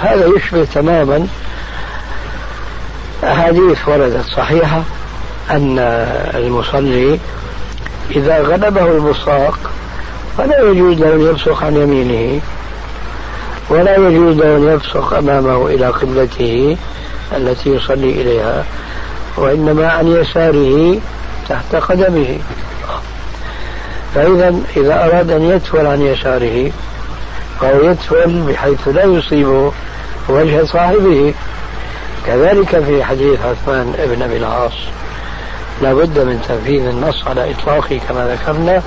هذا 0.00 0.26
يشبه 0.36 0.64
تماما 0.64 1.26
أحاديث 3.24 3.88
وردت 3.88 4.24
صحيحة 4.36 4.82
أن 5.50 5.78
المصلي 6.34 7.18
إذا 8.10 8.42
غلبه 8.42 8.90
البصاق 8.90 9.58
فلا 10.38 10.60
يجوز 10.60 10.98
له 10.98 11.14
أن 11.14 11.20
يبصق 11.20 11.64
عن 11.64 11.76
يمينه. 11.76 12.40
ولا 13.70 13.96
يجوز 13.96 14.36
له 14.36 14.56
أن 14.56 14.68
يبصق 14.68 15.14
أمامه 15.14 15.66
إلى 15.66 15.86
قبلته 15.86 16.76
التي 17.36 17.70
يصلي 17.70 18.10
إليها 18.10 18.64
وإنما 19.36 19.88
عن 19.88 20.06
يساره 20.06 20.98
تحت 21.48 21.74
قدمه. 21.74 22.38
فإذا 24.14 24.54
إذا 24.76 25.04
أراد 25.04 25.30
أن 25.30 25.42
يتول 25.42 25.86
عن 25.86 26.02
يساره 26.02 26.70
فهو 27.60 27.90
يتول 27.90 28.42
بحيث 28.42 28.88
لا 28.88 29.04
يصيب 29.04 29.70
وجه 30.28 30.64
صاحبه 30.64 31.34
كذلك 32.26 32.80
في 32.80 33.04
حديث 33.04 33.38
عثمان 33.40 33.94
بن 33.98 34.22
أبي 34.22 34.36
العاص 34.36 34.72
لا 35.82 35.94
بد 35.94 36.18
من 36.18 36.42
تنفيذ 36.48 36.86
النص 36.86 37.26
على 37.26 37.50
إطلاقه 37.50 38.00
كما 38.08 38.36
ذكرنا 38.36 38.82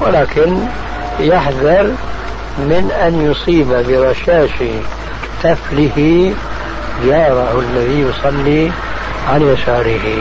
ولكن 0.00 0.58
يحذر 1.20 1.90
من 2.58 2.90
أن 2.90 3.30
يصيب 3.30 3.68
برشاش 3.68 4.50
تفله 5.42 6.32
جاره 7.04 7.60
الذي 7.60 8.00
يصلي 8.00 8.72
عن 9.28 9.42
يساره. 9.42 10.18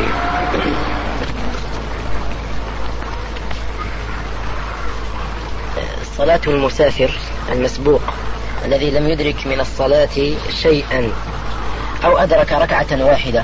صلاة 6.18 6.40
المسافر 6.48 7.10
المسبوق 7.52 8.02
الذي 8.66 8.92
لم 8.92 9.08
يدرك 9.08 9.48
من 9.48 9.60
الصلاة 9.60 10.34
شيئا 10.62 11.12
أو 12.06 12.18
أدرك 12.18 12.52
ركعة 12.52 12.88
واحدة 12.92 13.44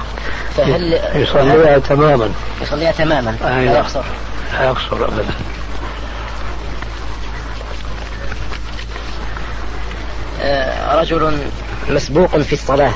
فهل 0.57 0.99
يصليها 1.15 1.79
تماما. 1.79 2.31
يصليها 2.61 2.91
تماما؟ 2.91 3.35
لا 3.41 3.61
يقصر. 3.61 4.03
لا 4.59 4.65
يقصر 4.65 5.05
أبدا. 5.05 5.33
رجل 10.91 11.37
مسبوق 11.89 12.37
في 12.37 12.53
الصلاة 12.53 12.93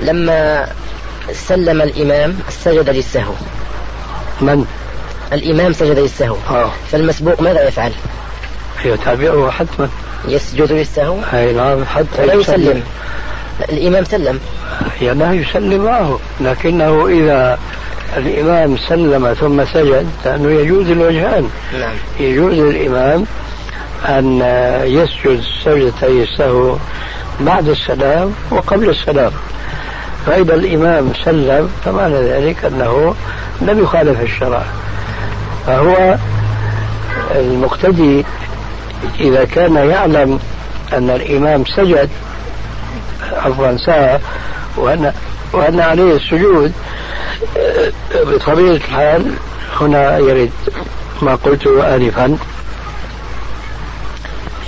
لما 0.00 0.66
سلم 1.32 1.82
الإمام 1.82 2.38
سجد 2.48 2.90
للسهو 2.90 3.34
من؟ 4.40 4.64
الإمام 5.32 5.72
سجد 5.72 5.98
للسهو 5.98 6.36
آه. 6.50 6.70
فالمسبوق 6.92 7.42
ماذا 7.42 7.68
يفعل؟ 7.68 7.92
يتابعه 8.84 9.50
حتما 9.50 9.88
يسجد 10.28 10.72
للسهو؟ 10.72 11.18
أي 11.32 11.52
نعم 11.52 11.84
حتى 11.84 12.26
لا 12.26 12.34
يسلم. 12.34 12.40
يسلم 12.40 12.82
الإمام 13.68 14.04
سلم 14.04 14.40
يا 15.00 15.14
لا 15.14 15.32
يسلم 15.32 15.84
معه 15.84 16.20
لكنه 16.40 17.06
إذا 17.08 17.58
الإمام 18.16 18.76
سلم 18.88 19.34
ثم 19.34 19.64
سجد 19.64 20.10
لأنه 20.24 20.50
يجوز 20.50 20.90
الوجهان 20.90 21.50
نعم. 21.80 21.94
يجوز 22.20 22.54
للإمام 22.54 23.26
أن 24.08 24.40
يسجد 24.84 25.42
سجدتي 25.64 26.22
السهو 26.22 26.76
بعد 27.40 27.68
السلام 27.68 28.34
وقبل 28.50 28.90
السلام. 28.90 29.32
فإذا 30.26 30.54
الإمام 30.54 31.12
سلم 31.24 31.70
فمعنى 31.84 32.14
ذلك 32.14 32.64
أنه 32.64 33.14
لم 33.60 33.82
يخالف 33.82 34.20
الشرع. 34.20 34.62
فهو 35.66 36.16
المقتدي 37.34 38.24
إذا 39.20 39.44
كان 39.44 39.76
يعلم 39.76 40.38
أن 40.92 41.10
الإمام 41.10 41.64
سجد 41.64 42.08
عفوا 43.32 43.76
ساعة 43.76 44.20
وأن 44.76 45.12
وأن 45.52 45.80
عليه 45.80 46.16
السجود 46.16 46.72
بطبيعة 48.14 48.74
الحال 48.74 49.32
هنا 49.80 50.18
يرد 50.18 50.50
ما 51.22 51.34
قلته 51.34 51.96
آنفا. 51.96 52.38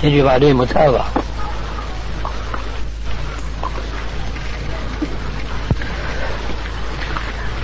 يجب 0.03 0.27
عليه 0.27 0.53
متابعة. 0.53 1.05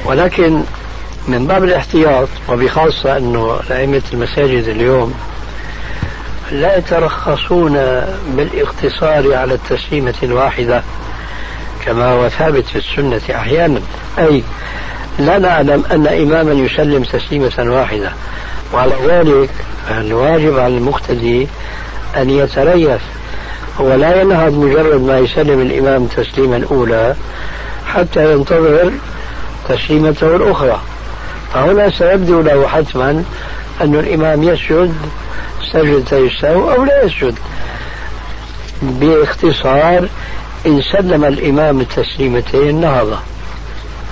ولكن 0.05 0.63
من 1.27 1.47
باب 1.47 1.63
الاحتياط 1.63 2.27
وبخاصة 2.49 3.17
أنه 3.17 3.59
أئمة 3.71 4.01
المساجد 4.13 4.67
اليوم 4.67 5.13
لا 6.51 6.77
يترخصون 6.77 7.73
بالاقتصار 8.27 9.33
على 9.35 9.53
التسليمة 9.53 10.13
الواحدة 10.23 10.83
كما 11.85 12.11
هو 12.11 12.29
ثابت 12.29 12.65
في 12.65 12.75
السنة 12.75 13.21
أحيانا. 13.35 13.81
أي 14.19 14.43
لا 15.19 15.37
نعلم 15.37 15.83
أن 15.91 16.07
إماما 16.07 16.51
يسلم 16.51 17.03
تسليمة 17.03 17.53
واحدة 17.57 18.11
وعلى 18.73 18.95
ذلك 19.07 19.49
الواجب 19.91 20.59
على 20.59 20.77
المقتدي 20.77 21.47
أن 22.17 22.29
يتريث 22.29 23.01
ولا 23.79 24.21
ينهض 24.21 24.53
مجرد 24.53 25.01
ما 25.01 25.17
يسلم 25.17 25.61
الإمام 25.61 26.05
تسليما 26.05 26.65
أولى 26.71 27.15
حتى 27.87 28.33
ينتظر 28.33 28.91
تسليمته 29.69 30.35
الأخرى. 30.35 30.79
فهنا 31.53 31.89
سيبدو 31.89 32.41
له 32.41 32.67
حتما 32.67 33.23
أن 33.81 33.95
الإمام 33.95 34.43
يسجد 34.43 34.93
سجدتي 35.73 36.27
السهو 36.27 36.71
أو 36.71 36.83
لا 36.83 37.03
يسجد. 37.03 37.35
باختصار 38.81 40.07
إن 40.65 40.81
سلم 40.81 41.25
الإمام 41.25 41.79
التسليمتين 41.79 42.81
نهض 42.81 43.17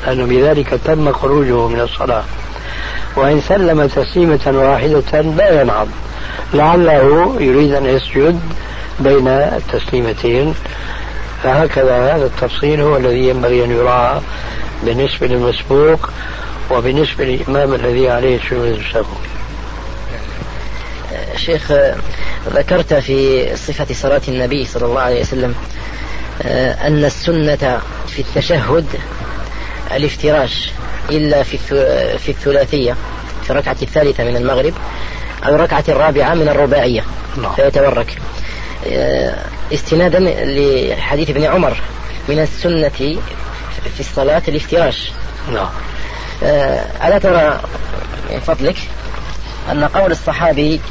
لأنه 0.06 0.26
بذلك 0.26 0.80
تم 0.86 1.14
خروجه 1.14 1.68
من 1.68 1.80
الصلاة. 1.80 2.24
وإن 3.16 3.42
سلم 3.42 3.86
تسليمة 3.86 4.40
واحدة 4.46 5.22
لا 5.22 5.62
ينهض. 5.62 5.88
لعله 6.54 7.36
يريد 7.40 7.74
أن 7.74 7.86
يسجد 7.86 8.40
بين 9.00 9.28
التسليمتين 9.28 10.54
فهكذا 11.44 12.16
هذا 12.16 12.26
التفصيل 12.26 12.82
هو 12.82 12.98
الذي 12.98 13.28
ينبغي 13.28 13.64
أن 13.66 13.72
يراعى 13.72 14.22
بالنسبة 14.84 15.28
للمسبوق 15.28 16.10
وبالنسبة 16.72 17.26
للإمام 17.26 17.74
الذي 17.74 18.10
عليه 18.10 18.40
سجود 18.40 18.80
السهو 18.80 19.06
شيخ 21.36 21.72
ذكرت 22.50 22.94
في 22.94 23.48
صفة 23.56 23.94
صلاة 23.94 24.22
النبي 24.28 24.66
صلى 24.66 24.86
الله 24.86 25.02
عليه 25.02 25.22
وسلم 25.22 25.56
آه، 26.42 26.88
أن 26.88 27.06
السنة 27.06 27.82
في 28.08 28.20
التشهد 28.20 28.86
الافتراش 29.96 30.72
إلا 31.10 31.44
في 31.44 31.58
في 32.18 32.30
الثلاثية 32.30 32.96
في 33.44 33.50
الركعة 33.50 33.78
الثالثة 33.82 34.24
من 34.24 34.38
المغرب 34.38 34.74
أو 35.46 35.56
الركعة 35.56 35.84
الرابعة 35.90 36.34
من 36.34 36.50
الرباعية. 36.50 37.04
نعم. 37.38 37.56
فيتورك 37.56 38.18
آه، 38.88 39.36
استنادا 39.74 40.20
لحديث 40.20 41.30
ابن 41.30 41.44
عمر 41.44 41.78
من 42.30 42.40
السنة 42.40 42.90
في 42.90 44.00
الصلاة 44.00 44.42
الافتراش. 44.48 45.12
نعم. 45.54 45.70
آه، 46.44 47.08
ألا 47.08 47.20
ترى 47.20 47.60
من 48.32 48.40
فضلك 48.40 48.78
أن 49.72 49.84
قول 49.84 50.12
الصحابي 50.12 50.82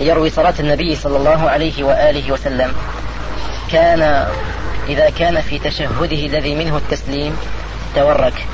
يروي 0.00 0.30
صلاة 0.30 0.54
النبي 0.60 0.96
صلى 0.96 1.16
الله 1.16 1.50
عليه 1.50 1.84
وآله 1.84 2.32
وسلم 2.32 2.72
كان 3.72 4.28
إذا 4.88 5.10
كان 5.10 5.40
في 5.40 5.58
تشهده 5.58 6.26
الذي 6.26 6.54
منه 6.54 6.76
التسليم 6.76 7.36
تورك. 7.94 8.46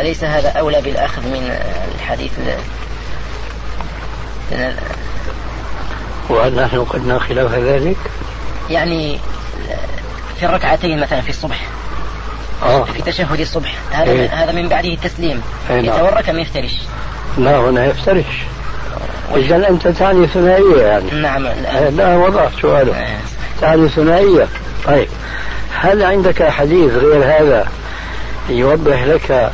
أليس 0.00 0.24
هذا 0.24 0.48
أولى 0.48 0.80
بالأخذ 0.80 1.22
من 1.22 1.58
الحديث 1.94 2.32
وهل 6.28 6.54
نحن 6.54 6.84
قلنا 6.84 7.18
خلاف 7.18 7.54
ذلك؟ 7.54 7.96
يعني 8.70 9.18
في 10.40 10.46
الركعتين 10.46 11.00
مثلا 11.00 11.20
في 11.20 11.30
الصبح 11.30 11.60
آه. 12.62 12.84
في 12.84 13.02
تشهد 13.02 13.40
الصبح 13.40 13.74
هذا 13.90 14.10
إيه؟ 14.10 14.28
هذا 14.28 14.52
من 14.52 14.68
بعده 14.68 14.88
التسليم 14.88 15.42
نعم. 15.70 15.84
يتورك 15.84 16.28
أم 16.28 16.38
يفترش؟ 16.38 16.72
لا 17.38 17.56
هنا 17.56 17.86
يفترش 17.86 18.26
إذا 19.36 19.68
أنت 19.68 19.88
تعني 19.88 20.26
ثنائية 20.26 20.82
يعني 20.82 21.10
نعم 21.10 21.46
لا 21.96 22.16
وضعت 22.16 22.50
سؤاله 22.62 22.96
آه. 22.96 23.18
تعني 23.60 23.88
ثنائية 23.88 24.48
طيب 24.86 25.08
هل 25.74 26.02
عندك 26.02 26.48
حديث 26.48 26.92
غير 26.92 27.24
هذا 27.24 27.68
يوضح 28.48 29.02
لك 29.02 29.52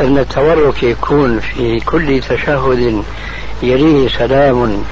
أن 0.00 0.18
التورك 0.18 0.82
يكون 0.82 1.40
في 1.40 1.80
كل 1.80 2.20
تشهد 2.20 3.04
يليه 3.62 4.08
سلام. 4.08 4.84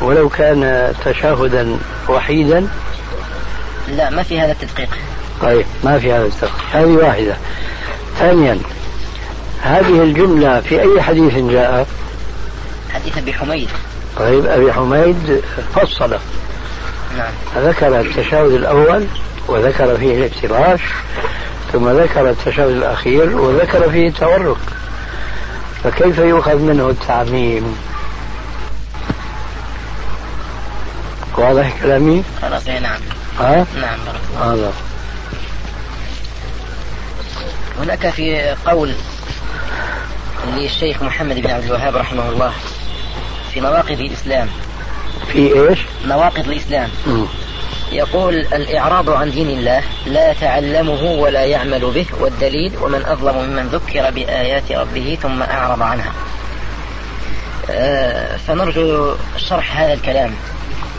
ولو 0.00 0.28
كان 0.28 0.92
تشهدا 1.04 1.78
وحيدا. 2.08 2.68
لا 3.88 4.10
ما 4.10 4.22
في 4.22 4.40
هذا 4.40 4.52
التدقيق. 4.52 4.88
طيب 5.42 5.66
ما 5.84 5.98
في 5.98 6.12
هذا 6.12 6.26
التدقيق. 6.26 6.54
هذه 6.72 6.96
واحدة. 6.96 7.36
ثانيا 8.18 8.58
هذه 9.62 10.02
الجملة 10.02 10.60
في 10.60 10.80
أي 10.80 11.02
حديث 11.02 11.34
جاءت 11.34 11.86
حديث 12.94 13.18
أبي 13.18 13.32
حميد. 13.32 13.68
طيب 14.18 14.46
أبي 14.46 14.72
حميد 14.72 15.42
فصل. 15.74 16.18
نعم. 17.18 17.32
ذكر 17.56 18.00
التشهد 18.00 18.50
الأول 18.50 19.06
وذكر 19.48 19.96
فيه 19.96 20.18
الافتراش 20.18 20.80
ثم 21.72 21.88
ذكر 21.88 22.30
التشهد 22.30 22.68
الأخير 22.68 23.38
وذكر 23.38 23.90
فيه 23.90 24.08
التورك 24.08 24.56
فكيف 25.84 26.18
يؤخذ 26.18 26.56
منه 26.56 26.90
التعميم؟ 26.90 27.76
واضح 31.36 31.82
كلامي؟ 31.82 32.24
خلاص 32.42 32.66
نعم 32.68 33.00
ها؟ 33.40 33.66
نعم 33.80 33.98
هذا 34.42 34.72
هناك 37.78 38.08
في 38.10 38.54
قول 38.66 38.92
للشيخ 40.56 41.02
محمد 41.02 41.36
بن 41.40 41.50
عبد 41.50 41.64
الوهاب 41.64 41.96
رحمه 41.96 42.28
الله 42.28 42.52
في 43.54 43.60
نواقض 43.60 44.00
الإسلام 44.00 44.48
في 45.32 45.68
إيش؟ 45.68 45.78
نواقض 46.06 46.48
الإسلام 46.48 46.88
م. 47.06 47.24
يقول 47.92 48.34
الإعراض 48.34 49.10
عن 49.10 49.30
دين 49.30 49.48
الله 49.50 49.82
لا 50.06 50.30
يتعلمه 50.30 51.02
ولا 51.02 51.44
يعمل 51.44 51.80
به 51.90 52.06
والدليل 52.20 52.72
ومن 52.82 53.04
أظلم 53.06 53.36
ممن 53.36 53.66
ذكر 53.66 54.10
بآيات 54.10 54.72
ربه 54.72 55.18
ثم 55.22 55.42
أعرض 55.42 55.82
عنها 55.82 56.12
آه، 57.70 58.05
فنرجو 58.46 59.14
شرح 59.36 59.80
هذا 59.80 59.92
الكلام. 59.92 60.34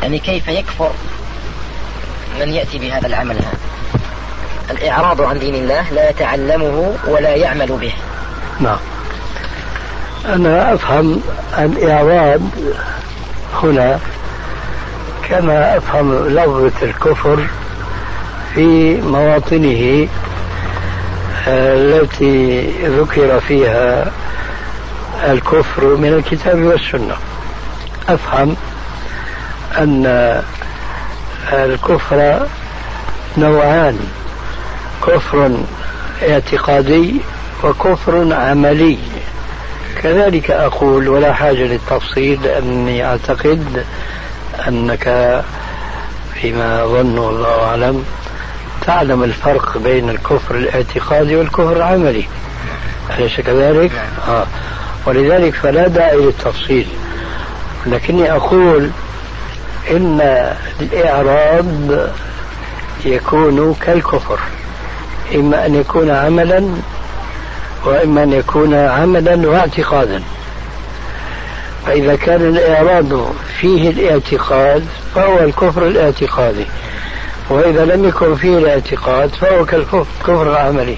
يعني 0.02 0.20
كيف 0.20 0.48
يكفر 0.48 0.92
من 2.40 2.50
يأتي 2.50 2.80
بهذا 2.80 3.08
العمل 3.08 3.36
هذا؟ 3.36 3.58
الإعراض 4.72 5.22
عن 5.22 5.40
دين 5.40 5.56
الله 5.56 5.90
لا 5.92 6.10
يتعلمه 6.10 6.96
ولا 7.08 7.36
يعمل 7.36 7.68
به. 7.68 7.94
نعم. 8.60 8.78
أنا 10.26 10.74
أفهم 10.74 11.22
الإعراض 11.58 12.42
هنا 13.64 14.00
كما 15.30 15.78
أفهم 15.78 16.28
لفظة 16.28 16.72
الكفر 16.82 17.48
في 18.54 18.96
مواطنه 19.02 20.08
آه، 21.48 21.76
التي 21.76 22.62
ذكر 22.86 23.40
فيها 23.40 24.12
الكفر 25.28 25.96
من 25.96 26.14
الكتاب 26.14 26.60
والسنة. 26.60 27.16
أفهم 28.10 28.56
أن 29.78 30.06
الكفر 31.54 32.48
نوعان 33.38 34.00
كفر 35.08 35.58
اعتقادي 36.30 37.22
وكفر 37.64 38.34
عملي 38.34 38.98
كذلك 40.04 40.52
أقول 40.52 41.08
ولا 41.10 41.34
حاجة 41.34 41.64
للتفصيل 41.64 42.44
لأني 42.44 43.06
أعتقد 43.06 43.84
أنك 44.68 45.44
فيما 46.34 46.84
أظن 46.84 47.18
والله 47.18 47.64
أعلم 47.64 48.06
تعلم 48.86 49.24
الفرق 49.24 49.78
بين 49.78 50.10
الكفر 50.10 50.56
الاعتقادي 50.56 51.36
والكفر 51.36 51.76
العملي 51.78 52.26
أليس 53.18 53.42
كذلك؟ 53.42 53.92
آه. 54.28 54.46
ولذلك 55.06 55.54
فلا 55.54 55.88
داعي 55.88 56.18
للتفصيل 56.18 56.88
لكني 57.92 58.32
أقول 58.32 58.90
إن 59.92 60.48
الإعراض 60.82 61.66
يكون 63.06 63.76
كالكفر 63.82 64.40
إما 65.36 65.66
أن 65.66 65.76
يكون 65.76 66.10
عملا 66.12 66.70
وإما 67.86 68.24
أن 68.24 68.34
يكون 68.34 68.74
عملا 68.74 69.50
واعتقادا. 69.50 70.24
فإذا 71.86 72.16
كان 72.16 72.42
الإعراض 72.42 73.34
فيه 73.60 73.90
الاعتقاد 73.90 74.86
فهو 75.16 75.40
الكفر 75.40 75.88
الاعتقادي. 75.88 76.66
وإذا 77.50 77.86
لم 77.86 78.08
يكن 78.08 78.36
فيه 78.36 78.58
الاعتقاد 78.58 79.30
فهو 79.30 79.66
كالكفر 79.66 80.52
العملي 80.52 80.98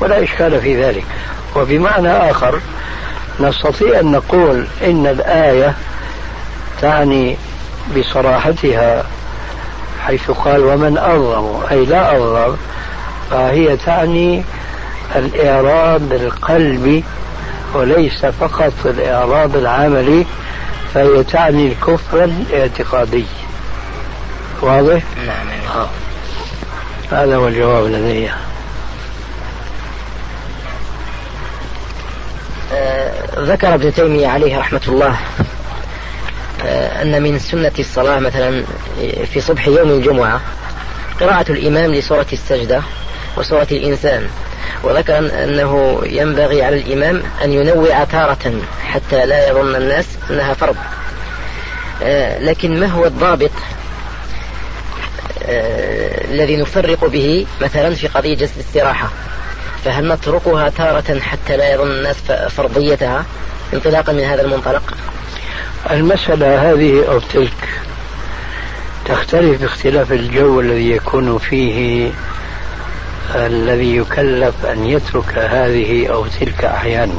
ولا 0.00 0.22
إشكال 0.22 0.60
في 0.60 0.82
ذلك. 0.84 1.04
وبمعنى 1.56 2.08
آخر 2.08 2.60
نستطيع 3.40 4.00
أن 4.00 4.12
نقول 4.12 4.66
إن 4.84 5.06
الآية 5.06 5.74
تعني 6.82 7.36
بصراحتها 7.96 9.04
حيث 10.06 10.30
قال 10.30 10.64
ومن 10.64 10.98
أظلم 10.98 11.60
أي 11.70 11.84
لا 11.84 12.16
أظلم 12.16 12.56
فهي 13.30 13.76
تعني 13.76 14.44
الإعراض 15.16 16.12
القلبي 16.12 17.04
وليس 17.74 18.26
فقط 18.26 18.72
الإعراض 18.84 19.56
العملي 19.56 20.26
فهي 20.94 21.24
تعني 21.24 21.68
الكفر 21.68 22.24
الاعتقادي 22.24 23.24
واضح؟ 24.62 25.02
نعم 25.26 25.48
آه. 25.76 25.88
هذا 27.10 27.36
هو 27.36 27.48
الجواب 27.48 27.86
لدي 27.86 28.30
آه 32.72 33.12
ذكر 33.38 33.74
ابن 33.74 33.92
تيمية 33.92 34.28
عليه 34.28 34.58
رحمة 34.58 34.80
الله 34.88 35.16
أن 37.02 37.22
من 37.22 37.38
سنة 37.38 37.72
الصلاة 37.78 38.18
مثلا 38.18 38.64
في 39.32 39.40
صبح 39.40 39.68
يوم 39.68 39.90
الجمعة 39.90 40.40
قراءة 41.20 41.52
الإمام 41.52 41.94
لسورة 41.94 42.26
السجدة 42.32 42.82
وسورة 43.36 43.66
الإنسان. 43.72 44.28
وذكر 44.82 45.18
أنه 45.18 46.00
ينبغي 46.04 46.62
على 46.62 46.76
الإمام 46.76 47.22
أن 47.44 47.52
ينوع 47.52 48.04
تارة 48.04 48.60
حتى 48.84 49.26
لا 49.26 49.48
يظن 49.48 49.76
الناس 49.76 50.06
أنها 50.30 50.54
فرض. 50.54 50.76
آه، 52.02 52.38
لكن 52.38 52.80
ما 52.80 52.86
هو 52.86 53.06
الضابط 53.06 53.50
آه، 55.42 56.24
الذي 56.24 56.56
نفرق 56.56 57.04
به 57.04 57.46
مثلا 57.60 57.94
في 57.94 58.06
قضية 58.06 58.34
جلسة 58.34 58.54
الاستراحة؟ 58.56 59.10
فهل 59.84 60.12
نتركها 60.12 60.68
تارة 60.68 61.20
حتى 61.20 61.56
لا 61.56 61.72
يظن 61.72 61.90
الناس 61.90 62.16
فرضيتها 62.48 63.24
انطلاقا 63.74 64.12
من 64.12 64.24
هذا 64.24 64.42
المنطلق؟ 64.42 64.94
المسألة 65.90 66.72
هذه 66.72 67.04
أو 67.08 67.18
تلك 67.18 67.68
تختلف 69.04 69.60
باختلاف 69.60 70.12
الجو 70.12 70.60
الذي 70.60 70.90
يكون 70.90 71.38
فيه 71.38 72.10
الذي 73.34 73.96
يكلف 73.96 74.66
أن 74.66 74.86
يترك 74.86 75.38
هذه 75.38 76.06
أو 76.06 76.26
تلك 76.40 76.64
أحيانا. 76.64 77.14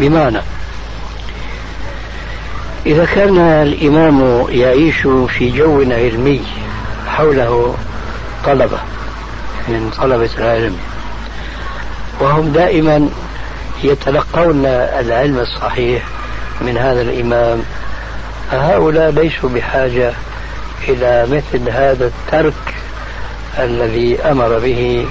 بمعنى 0.00 0.40
إذا 2.86 3.04
كان 3.04 3.38
الإمام 3.38 4.46
يعيش 4.48 5.00
في 5.28 5.50
جو 5.50 5.80
علمي 5.80 6.42
حوله 7.06 7.74
طلبة 8.44 8.78
من 9.68 9.90
طلبة 9.98 10.30
العلم 10.38 10.76
وهم 12.20 12.52
دائما 12.52 13.08
يتلقون 13.84 14.66
العلم 14.66 15.38
الصحيح 15.38 16.02
من 16.62 16.78
هذا 16.78 17.02
الإمام 17.02 17.62
فهؤلاء 18.50 19.10
ليسوا 19.10 19.48
بحاجة 19.48 20.12
إلى 20.88 21.26
مثل 21.30 21.70
هذا 21.70 22.06
الترك 22.06 22.74
الذي 23.58 24.20
أمر 24.20 24.58
به 24.58 25.06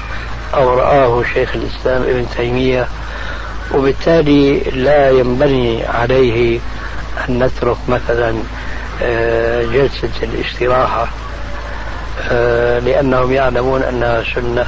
أو 0.53 0.73
رآه 0.73 1.23
شيخ 1.33 1.55
الإسلام 1.55 2.01
ابن 2.01 2.25
تيمية 2.37 2.87
وبالتالي 3.73 4.59
لا 4.59 5.09
ينبني 5.09 5.85
عليه 5.85 6.59
أن 7.29 7.43
نترك 7.43 7.77
مثلا 7.87 8.33
آه، 9.03 9.63
جلسة 9.63 10.09
الاستراحة 10.23 11.07
آه، 12.31 12.79
لأنهم 12.79 13.31
يعلمون 13.31 13.83
أنها 13.83 14.23
سنة 14.35 14.65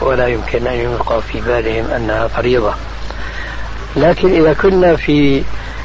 ولا 0.00 0.26
يمكن 0.26 0.66
أن 0.66 0.74
يلقى 0.74 1.22
في 1.22 1.40
بالهم 1.40 1.90
أنها 1.90 2.28
فريضة. 2.28 2.74
لكن 3.96 4.34
إذا 4.34 4.52
كنا 4.52 4.96
في 4.96 5.42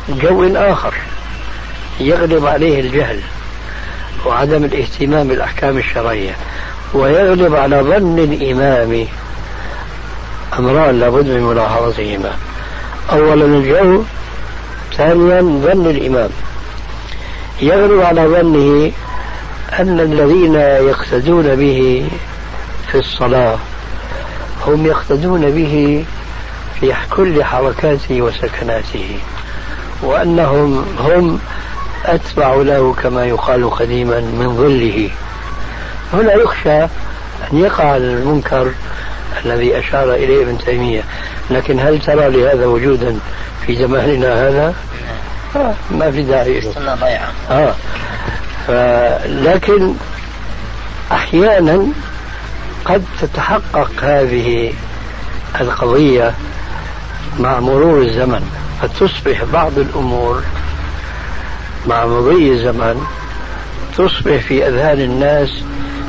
جو 0.10 0.56
آخر 0.56 0.94
يغلب 2.00 2.46
عليه 2.46 2.80
الجهل 2.80 3.20
وعدم 4.26 4.64
الاهتمام 4.64 5.28
بالأحكام 5.28 5.78
الشرعية 5.78 6.36
ويغلب 6.94 7.56
على 7.56 7.82
ظن 7.82 8.20
الإمام 8.20 9.08
أمران 10.60 11.00
لابد 11.00 11.28
من 11.28 11.44
ملاحظتهما. 11.44 12.32
أولا 13.12 13.46
الجو 13.46 14.04
ثانيا 14.98 15.42
ظن 15.42 15.86
الإمام. 15.86 16.30
يغلب 17.62 18.02
على 18.02 18.22
ظنه 18.22 18.92
أن 19.80 20.00
الذين 20.00 20.56
يقتدون 20.90 21.56
به 21.56 22.10
في 22.92 22.98
الصلاة 22.98 23.58
هم 24.68 24.86
يقتدون 24.86 25.52
به 25.52 26.06
في 26.80 26.94
كل 27.12 27.44
حركاته 27.44 28.22
وسكناته. 28.22 29.20
وأنهم 30.02 30.86
هم 31.00 31.40
أتبع 32.06 32.56
له 32.56 32.94
كما 33.04 33.26
يقال 33.26 33.70
قديما 33.70 34.20
من 34.20 34.58
ظله. 34.58 35.10
هنا 36.14 36.34
يخشى 36.34 36.84
أن 37.52 37.58
يقع 37.58 37.98
المنكر 37.98 38.72
الذي 39.46 39.80
أشار 39.80 40.14
إليه 40.14 40.44
ابن 40.44 40.58
تيمية. 40.58 41.04
لكن 41.50 41.80
هل 41.80 42.00
ترى 42.00 42.30
لهذا 42.30 42.66
وجودا 42.66 43.20
في 43.66 43.76
زماننا 43.76 44.48
هذا؟ 44.48 44.74
آه 45.56 45.74
ما 45.92 46.12
في 46.12 46.24
داعي. 46.24 46.62
ضيعة 46.80 47.32
آه. 47.50 47.74
لكن 49.28 49.94
أحيانا 51.12 51.88
قد 52.86 53.06
تتحقق 53.22 53.92
هذه 54.02 54.74
القضية 55.62 56.34
مع 57.40 57.60
مرور 57.60 58.02
الزمن 58.02 58.42
فتصبح 58.82 59.44
بعض 59.54 59.80
الأمور 59.80 60.42
مع 61.88 62.06
مضي 62.06 62.52
الزمن 62.52 63.06
تصبح 63.98 64.38
في 64.38 64.68
أذهان 64.68 65.00
الناس 65.00 65.50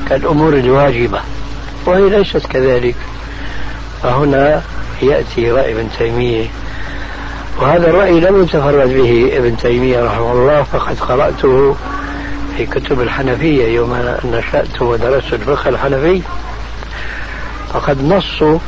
كالأمور 0.08 0.54
الواجبة 0.54 1.20
وهي 1.86 2.08
ليست 2.08 2.46
كذلك. 2.46 2.96
فهنا 4.02 4.62
يأتي 5.02 5.50
رأي 5.50 5.72
ابن 5.72 5.88
تيمية 5.98 6.46
وهذا 7.58 7.90
الرأي 7.90 8.20
لم 8.20 8.42
يتفرد 8.42 8.88
به 8.88 9.30
ابن 9.36 9.56
تيمية 9.56 10.04
رحمه 10.04 10.32
الله 10.32 10.62
فقد 10.62 11.00
قرأته 11.00 11.76
في 12.56 12.66
كتب 12.66 13.00
الحنفية 13.00 13.68
يوم 13.74 14.18
نشأت 14.24 14.82
ودرست 14.82 15.32
الفقه 15.32 15.68
الحنفي. 15.68 16.22
فقد 17.72 18.02
نصوا 18.04 18.58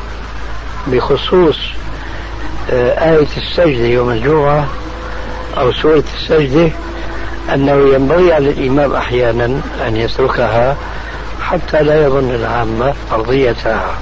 بخصوص 0.86 1.58
آية 2.70 3.26
السجدة 3.36 3.86
يوم 3.86 4.10
الجمعة 4.10 4.66
أو 5.58 5.72
سورة 5.72 6.04
السجدة 6.14 6.70
أنه 7.54 7.94
ينبغي 7.94 8.32
على 8.32 8.50
الإمام 8.50 8.94
أحيانا 8.94 9.60
أن 9.86 9.96
يتركها 9.96 10.76
حتى 11.42 11.82
لا 11.82 12.04
يظن 12.04 12.30
العامة 12.30 12.94
فرضيتها 13.10 13.94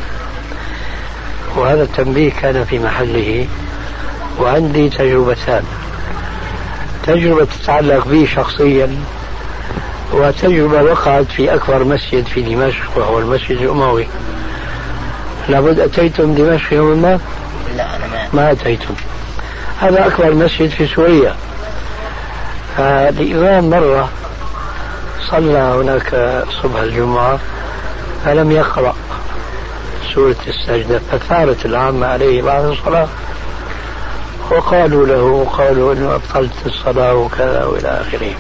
وهذا 1.57 1.83
التنبيه 1.83 2.33
كان 2.43 2.65
في 2.65 2.79
محله 2.79 3.47
وعندي 4.41 4.89
تجربتان. 4.89 5.63
تجربة 7.07 7.45
تتعلق 7.45 8.09
بي 8.09 8.27
شخصيا 8.27 8.97
وتجربة 10.13 10.83
وقعت 10.83 11.27
في 11.37 11.55
أكبر 11.55 11.85
مسجد 11.85 12.27
في 12.27 12.43
دمشق 12.43 12.99
وهو 12.99 13.19
المسجد 13.19 13.57
الأموي. 13.57 14.07
لابد 15.49 15.81
أتيتم 15.81 16.35
دمشق 16.35 16.73
يوما 16.73 16.95
ما؟ 16.95 17.19
لا 17.79 17.97
أنا 17.97 18.29
ما 18.33 18.53
أتيتم 18.53 18.95
هذا 19.81 20.07
أكبر 20.07 20.35
مسجد 20.35 20.71
في 20.71 20.87
سوريا. 20.87 21.35
فالإمام 22.77 23.71
مرة 23.71 24.09
صلى 25.31 25.59
هناك 25.59 26.45
صبح 26.63 26.81
الجمعة 26.81 27.39
فلم 28.25 28.53
يقرأ 28.53 28.95
سورة 30.15 30.37
السجدة 30.47 31.01
فثارت 31.13 31.67
العامة 31.67 32.07
عليه 32.07 32.43
بعد 32.43 32.65
الصلاة. 32.65 33.09
وقالوا 34.51 35.07
له 35.07 35.47
قالوا 35.59 35.93
إنه 35.95 36.15
أبطلت 36.15 36.67
الصلاة 36.67 37.15
وكذا 37.15 37.65
وإلى 37.65 37.89
آخره. 37.89 38.35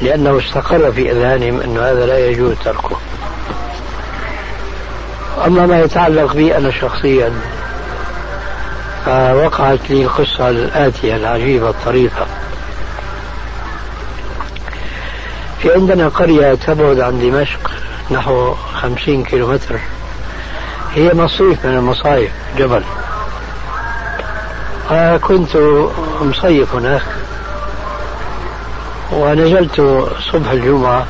لأنه 0.00 0.38
استقر 0.38 0.92
في 0.92 1.12
اذهانهم 1.12 1.60
إنه 1.60 1.80
هذا 1.80 2.06
لا 2.06 2.18
يجوز 2.18 2.54
تركه. 2.64 2.96
أما 5.46 5.66
ما 5.66 5.80
يتعلق 5.80 6.34
بي 6.34 6.56
أنا 6.56 6.70
شخصيا 6.70 7.32
فوقعت 9.04 9.90
لي 9.90 10.02
القصة 10.02 10.48
الآتية 10.48 11.16
العجيبة 11.16 11.70
الطريفة. 11.70 12.26
في 15.62 15.72
عندنا 15.72 16.08
قرية 16.08 16.54
تبعد 16.54 17.00
عن 17.00 17.20
دمشق 17.20 17.70
نحو 18.10 18.54
خمسين 18.54 19.24
كيلومتر. 19.24 19.78
هي 20.94 21.14
مصيف 21.14 21.66
من 21.66 21.76
المصايف 21.76 22.30
جبل. 22.58 22.82
فكنت 24.88 25.56
مصيف 26.20 26.74
هناك. 26.74 27.02
ونزلت 29.12 30.06
صبح 30.32 30.50
الجمعة 30.50 31.06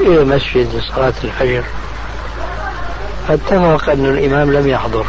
إلى 0.00 0.24
مسجد 0.24 0.80
صلاة 0.94 1.14
الفجر. 1.24 1.64
فاتفق 3.28 3.90
أن 3.90 4.06
الإمام 4.06 4.52
لم 4.52 4.68
يحضر. 4.68 5.06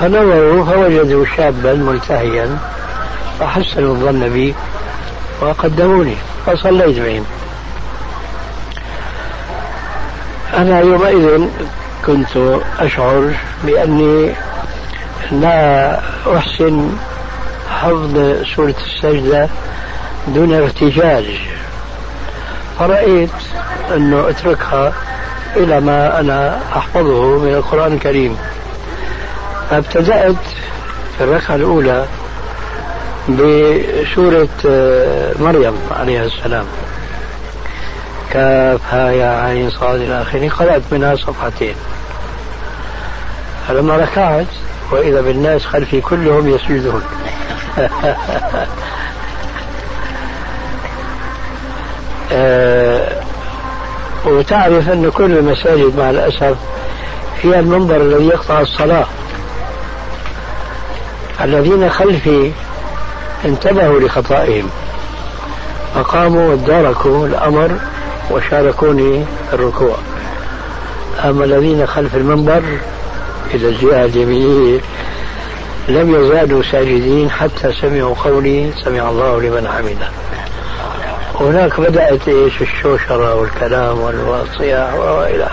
فنظروا 0.00 0.64
فوجدوا 0.64 1.24
شابا 1.36 1.74
ملتهيا 1.74 2.58
فحسنوا 3.40 3.94
الظن 3.94 4.28
بي 4.28 4.54
وقدموني 5.42 6.16
فصليت 6.46 6.98
بهم. 6.98 7.24
أنا 10.56 10.80
يومئذ 10.80 11.48
كنت 12.06 12.60
أشعر 12.78 13.30
بأني 13.64 14.32
لا 15.32 16.00
أحسن 16.36 16.96
حفظ 17.70 18.42
سورة 18.56 18.74
السجدة 18.86 19.48
دون 20.28 20.54
ارتجاج 20.54 21.24
فرأيت 22.78 23.30
أنه 23.96 24.28
أتركها 24.28 24.92
إلى 25.56 25.80
ما 25.80 26.20
أنا 26.20 26.60
أحفظه 26.76 27.38
من 27.38 27.54
القرآن 27.54 27.92
الكريم. 27.92 28.36
فابتدأت 29.70 30.36
في 31.18 31.24
الركعة 31.24 31.54
الأولى 31.54 32.06
بسورة 33.28 34.48
مريم 35.40 35.74
عليها 35.90 36.24
السلام. 36.24 36.66
كاف 38.30 38.80
ها 38.94 39.10
يا 39.10 39.40
عين 39.42 39.70
صاد 39.70 40.00
إلى 40.00 40.22
آخره 40.22 40.48
قرأت 40.48 40.82
منها 40.92 41.16
صفحتين. 41.16 41.74
فلما 43.68 43.96
ركعت 43.96 44.46
وإذا 44.92 45.20
بالناس 45.20 45.66
خلفي 45.66 46.00
كلهم 46.00 46.48
يسجدون. 46.48 47.02
آه، 52.32 53.22
وتعرف 54.26 54.88
أن 54.88 55.10
كل 55.10 55.38
المساجد 55.38 55.98
مع 55.98 56.10
الأسف 56.10 56.56
فيها 57.42 57.60
المنبر 57.60 57.96
الذي 57.96 58.26
يقطع 58.26 58.60
الصلاة. 58.60 59.06
الذين 61.40 61.90
خلفي 61.90 62.52
انتبهوا 63.44 64.00
لخطائهم. 64.00 64.70
فقاموا 65.94 66.50
واداركوا 66.50 67.26
الأمر 67.26 67.70
وشاركوني 68.30 69.24
الركوع. 69.52 69.96
أما 71.24 71.44
الذين 71.44 71.86
خلف 71.86 72.14
المنبر 72.14 72.62
إلى 73.54 73.68
الجهة 73.68 74.04
اليمينية 74.04 74.80
لم 75.88 76.14
يزالوا 76.14 76.62
ساجدين 76.62 77.30
حتى 77.30 77.72
سمعوا 77.72 78.14
قولي 78.24 78.72
سمع 78.84 79.08
الله 79.08 79.40
لمن 79.40 79.68
حمده. 79.68 80.08
هناك 81.40 81.80
بدأت 81.80 82.28
إيش 82.28 82.62
الشوشرة 82.62 83.34
والكلام 83.34 84.00
والصياح 84.00 84.94
وإلى 84.94 85.48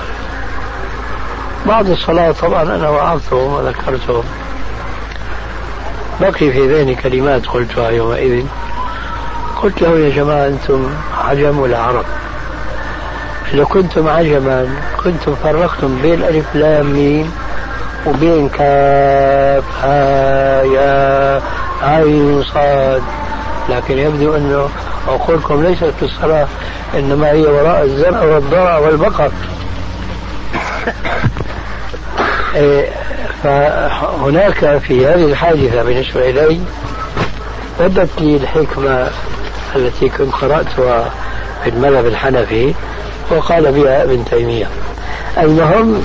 بعد 1.66 1.90
الصلاة 1.90 2.32
طبعا 2.32 2.62
أنا 2.62 2.90
وعظتهم 2.90 3.54
وذكرتهم. 3.54 4.24
بقي 6.22 6.52
في 6.52 6.68
ذهني 6.68 6.96
كلمات 6.96 7.46
قلتها 7.46 7.90
يومئذ. 7.90 8.46
قلت 9.62 9.82
له 9.82 10.00
يا 10.00 10.10
جماعة 10.10 10.48
أنتم 10.48 10.90
عجم 11.28 11.60
ولا 11.60 11.80
عرب 11.80 12.06
إذا 13.54 13.64
كنتم 13.64 14.10
عجما 14.10 14.68
كنتم 15.04 15.36
فرقتم 15.36 16.02
بين 16.02 16.24
ألف 16.24 16.56
لام 16.56 16.86
ميم 16.86 17.32
وبين 18.08 18.50
كاف 18.50 19.64
ها 19.84 20.64
يا 20.64 21.42
عين 21.84 22.44
صاد. 22.44 23.02
لكن 23.70 23.98
يبدو 23.98 24.36
أنه 24.36 24.70
عقولكم 25.08 25.64
ليست 25.64 25.94
في 26.00 26.06
الصلاة 26.06 26.48
إنما 26.94 27.32
هي 27.32 27.42
وراء 27.42 27.84
الزرع 27.84 28.24
والضرع 28.24 28.78
والبقر. 28.78 29.32
إيه، 32.56 32.90
فهناك 33.44 34.78
في 34.78 35.08
هذه 35.08 35.26
الحادثة 35.26 35.84
بالنسبة 35.84 36.30
إلي 36.30 36.60
بدت 37.80 38.10
لي 38.22 38.36
الحكمة 38.36 39.08
التي 39.76 40.10
كنت 40.10 40.34
قرأتها 40.34 41.12
في 41.64 41.70
المذهب 41.70 42.06
الحنفي 42.06 42.74
وقال 43.32 43.72
بها 43.72 44.04
ابن 44.04 44.26
تيمية. 44.26 44.68
المهم 45.38 46.04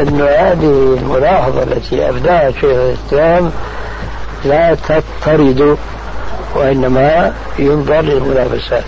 أن 0.00 0.20
هذه 0.20 0.98
الملاحظة 1.02 1.62
التي 1.62 2.08
أبداها 2.08 2.50
شيخ 2.50 2.64
الإسلام 2.64 3.50
لا 4.44 4.74
تضطرد 4.74 5.78
وإنما 6.54 7.32
ينظر 7.58 8.00
للملابسات 8.00 8.84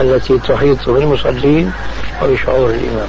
التي 0.00 0.38
تحيط 0.38 0.88
بالمصلين 0.90 1.72
وبشعور 2.22 2.70
الإمام. 2.70 3.08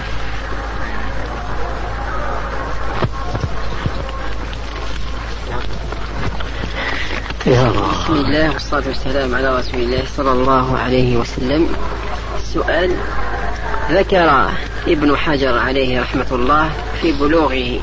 بسم 7.46 8.14
الله 8.14 8.54
والصلاة 8.54 8.88
والسلام 8.88 9.36
على 9.36 9.60
رسول 9.60 9.80
الله 9.80 10.04
صلى 10.18 10.32
الله 10.32 10.78
عليه 10.78 11.18
وسلم. 11.18 11.70
السؤال 12.38 12.92
ذكر 13.92 14.50
ابن 14.88 15.18
حجر 15.18 15.58
عليه 15.58 16.02
رحمة 16.02 16.26
الله 16.32 16.70
في 17.02 17.12
بلوغه 17.12 17.80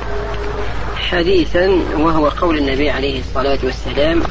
حديثا 0.97 1.69
وهو 1.97 2.29
قول 2.29 2.59
النبي 2.59 2.91
عليه 2.91 3.21
الصلاة 3.21 3.59
والسلام 3.63 4.23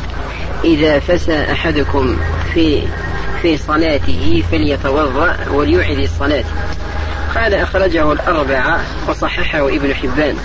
إذا 0.64 1.00
فسى 1.00 1.52
أحدكم 1.52 2.18
في 2.54 2.82
في 3.42 3.58
صلاته 3.58 4.44
فليتوضأ 4.52 5.38
وليعد 5.52 5.98
الصلاة. 5.98 6.46
قال 7.36 7.54
أخرجه 7.54 8.12
الأربعة 8.12 8.82
وصححه 9.10 9.68
ابن 9.68 9.96
حبان. 9.96 10.36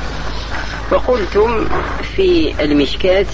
وقلتم 0.92 1.64
في 2.16 2.54
المشكات 2.60 3.26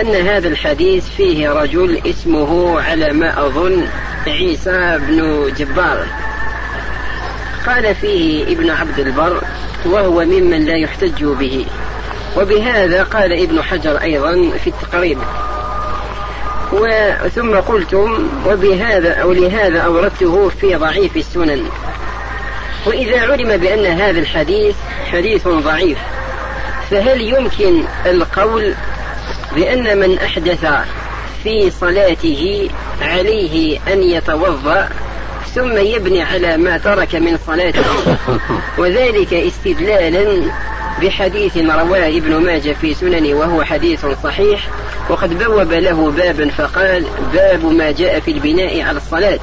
أن 0.00 0.14
هذا 0.14 0.48
الحديث 0.48 1.08
فيه 1.16 1.50
رجل 1.50 2.00
اسمه 2.06 2.80
على 2.80 3.12
ما 3.12 3.46
أظن 3.46 3.86
عيسى 4.26 4.98
بن 5.08 5.52
جبار. 5.58 6.06
قال 7.66 7.94
فيه 7.94 8.44
ابن 8.44 8.70
عبد 8.70 8.98
البر 8.98 9.42
وهو 9.86 10.24
ممن 10.24 10.64
لا 10.64 10.76
يحتج 10.76 11.24
به. 11.24 11.66
وبهذا 12.36 13.02
قال 13.02 13.42
ابن 13.42 13.62
حجر 13.62 13.96
أيضا 13.96 14.50
في 14.64 14.66
التقريب. 14.66 15.18
ثم 17.34 17.54
قلتم 17.54 18.28
وبهذا 18.46 19.14
أو 19.14 19.32
لهذا 19.32 19.80
أوردته 19.80 20.48
في 20.48 20.74
ضعيف 20.74 21.16
السنن. 21.16 21.68
وإذا 22.86 23.20
علم 23.20 23.56
بأن 23.56 23.86
هذا 23.86 24.18
الحديث 24.18 24.74
حديث 25.12 25.48
ضعيف 25.48 25.98
فهل 26.90 27.20
يمكن 27.20 27.84
القول 28.06 28.74
بأن 29.54 29.98
من 29.98 30.18
أحدث 30.18 30.66
في 31.42 31.70
صلاته 31.70 32.70
عليه 33.02 33.78
أن 33.92 34.02
يتوضأ 34.02 34.88
ثم 35.54 35.78
يبني 35.78 36.22
على 36.22 36.56
ما 36.56 36.78
ترك 36.78 37.14
من 37.14 37.38
صلاته. 37.46 37.84
وذلك 38.78 39.34
استدلالا 39.34 40.50
بحديث 41.02 41.56
رواه 41.56 42.08
ابن 42.08 42.36
ماجه 42.36 42.76
في 42.80 42.94
سننه 42.94 43.34
وهو 43.34 43.64
حديث 43.64 44.06
صحيح. 44.24 44.68
وقد 45.08 45.38
بوب 45.44 45.72
له 45.72 46.10
بابا 46.10 46.50
فقال 46.50 47.06
باب 47.32 47.64
ما 47.64 47.90
جاء 47.90 48.20
في 48.20 48.30
البناء 48.30 48.82
على 48.82 48.96
الصلاة 48.96 49.38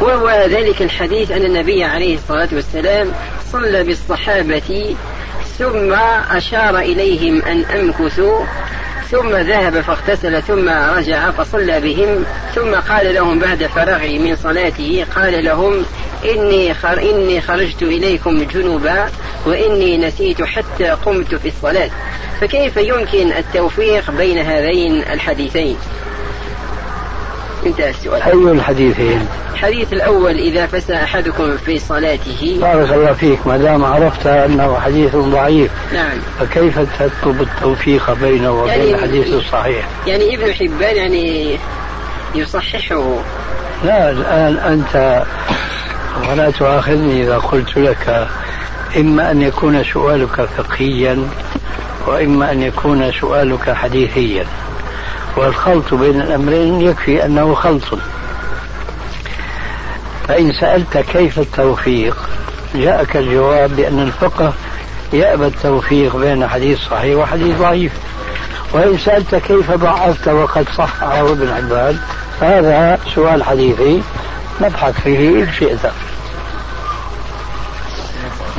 وهو 0.00 0.30
ذلك 0.30 0.82
الحديث 0.82 1.30
أن 1.30 1.44
النبي 1.44 1.84
عليه 1.84 2.14
الصلاة 2.14 2.48
والسلام 2.52 3.12
صلى 3.52 3.84
بالصحابة 3.84 4.96
ثم 5.58 5.92
أشار 6.30 6.78
إليهم 6.78 7.42
أن 7.42 7.64
أمكثوا 7.64 8.44
ثم 9.10 9.36
ذهب 9.36 9.80
فاغتسل 9.80 10.42
ثم 10.42 10.68
رجع 10.68 11.30
فصلى 11.30 11.80
بهم. 11.80 12.24
ثم 12.54 12.74
قال 12.74 13.14
لهم 13.14 13.38
بعد 13.38 13.66
فراغه 13.66 14.18
من 14.18 14.36
صلاته 14.36 15.06
قال 15.16 15.44
لهم 15.44 15.84
إني, 16.24 16.74
خر 16.74 17.00
إني 17.10 17.40
خرجت 17.40 17.82
إليكم 17.82 18.42
جنبا 18.42 19.10
وإني 19.46 19.98
نسيت 19.98 20.42
حتى 20.42 20.84
قمت 20.84 21.34
في 21.34 21.48
الصلاة. 21.48 21.90
فكيف 22.40 22.76
يمكن 22.76 23.32
التوفيق 23.32 24.10
بين 24.10 24.38
هذين 24.38 25.02
الحديثين؟ 25.02 25.76
السؤال 27.78 28.22
أي 28.22 28.32
الحديثين؟ 28.32 29.26
الحديث 29.52 29.92
الأول 29.92 30.36
إذا 30.36 30.66
فسى 30.66 30.94
أحدكم 30.94 31.56
في 31.56 31.78
صلاته. 31.78 32.58
بارك 32.60 32.92
الله 32.92 33.12
فيك. 33.12 33.46
ما 33.46 33.56
دام 33.56 33.84
عرفت 33.84 34.26
أنه 34.26 34.78
حديث 34.80 35.16
ضعيف 35.16 35.70
نعم. 35.92 36.18
فكيف 36.40 36.78
تطلب 36.78 37.42
التوفيق 37.42 38.12
بينه 38.12 38.52
وبين 38.52 38.68
يعني 38.68 38.94
الحديث 38.94 39.32
الصحيح؟ 39.32 39.88
يعني 40.06 40.34
ابن 40.34 40.52
حبان 40.52 40.96
يعني 40.96 41.58
يصححه. 42.34 43.18
لا 43.84 44.10
الآن 44.10 44.56
أنت 44.56 45.24
ولا 46.30 46.50
تؤاخذني 46.50 47.22
إذا 47.22 47.38
قلت 47.38 47.76
لك 47.76 48.28
إما 48.96 49.30
أن 49.30 49.42
يكون 49.42 49.84
سؤالك 49.84 50.48
فقهيا 50.56 51.28
وإما 52.06 52.52
أن 52.52 52.62
يكون 52.62 53.12
سؤالك 53.20 53.70
حديثيا. 53.70 54.46
والخلط 55.36 55.94
بين 55.94 56.20
الأمرين 56.20 56.80
يكفي 56.80 57.24
أنه 57.24 57.54
خلط. 57.54 57.98
فإن 60.28 60.52
سألت 60.60 60.98
كيف 60.98 61.38
التوفيق 61.38 62.16
جاءك 62.74 63.16
الجواب 63.16 63.76
بأن 63.76 64.00
الفقه 64.00 64.52
يأبى 65.12 65.46
التوفيق 65.46 66.16
بين 66.16 66.48
حديث 66.48 66.78
صحيح 66.78 67.18
وحديث 67.18 67.58
ضعيف. 67.58 67.92
وإن 68.72 68.98
سألت 68.98 69.34
كيف 69.34 69.70
ضعفت 69.70 70.28
وقد 70.28 70.66
صححه 70.76 71.20
ابن 71.20 71.48
عباد 71.48 71.96
فهذا 72.40 72.98
سؤال 73.14 73.44
حديثي 73.44 74.02
نبحث 74.60 75.00
فيه 75.00 75.44
إن 75.44 75.52
شئت. 75.58 75.80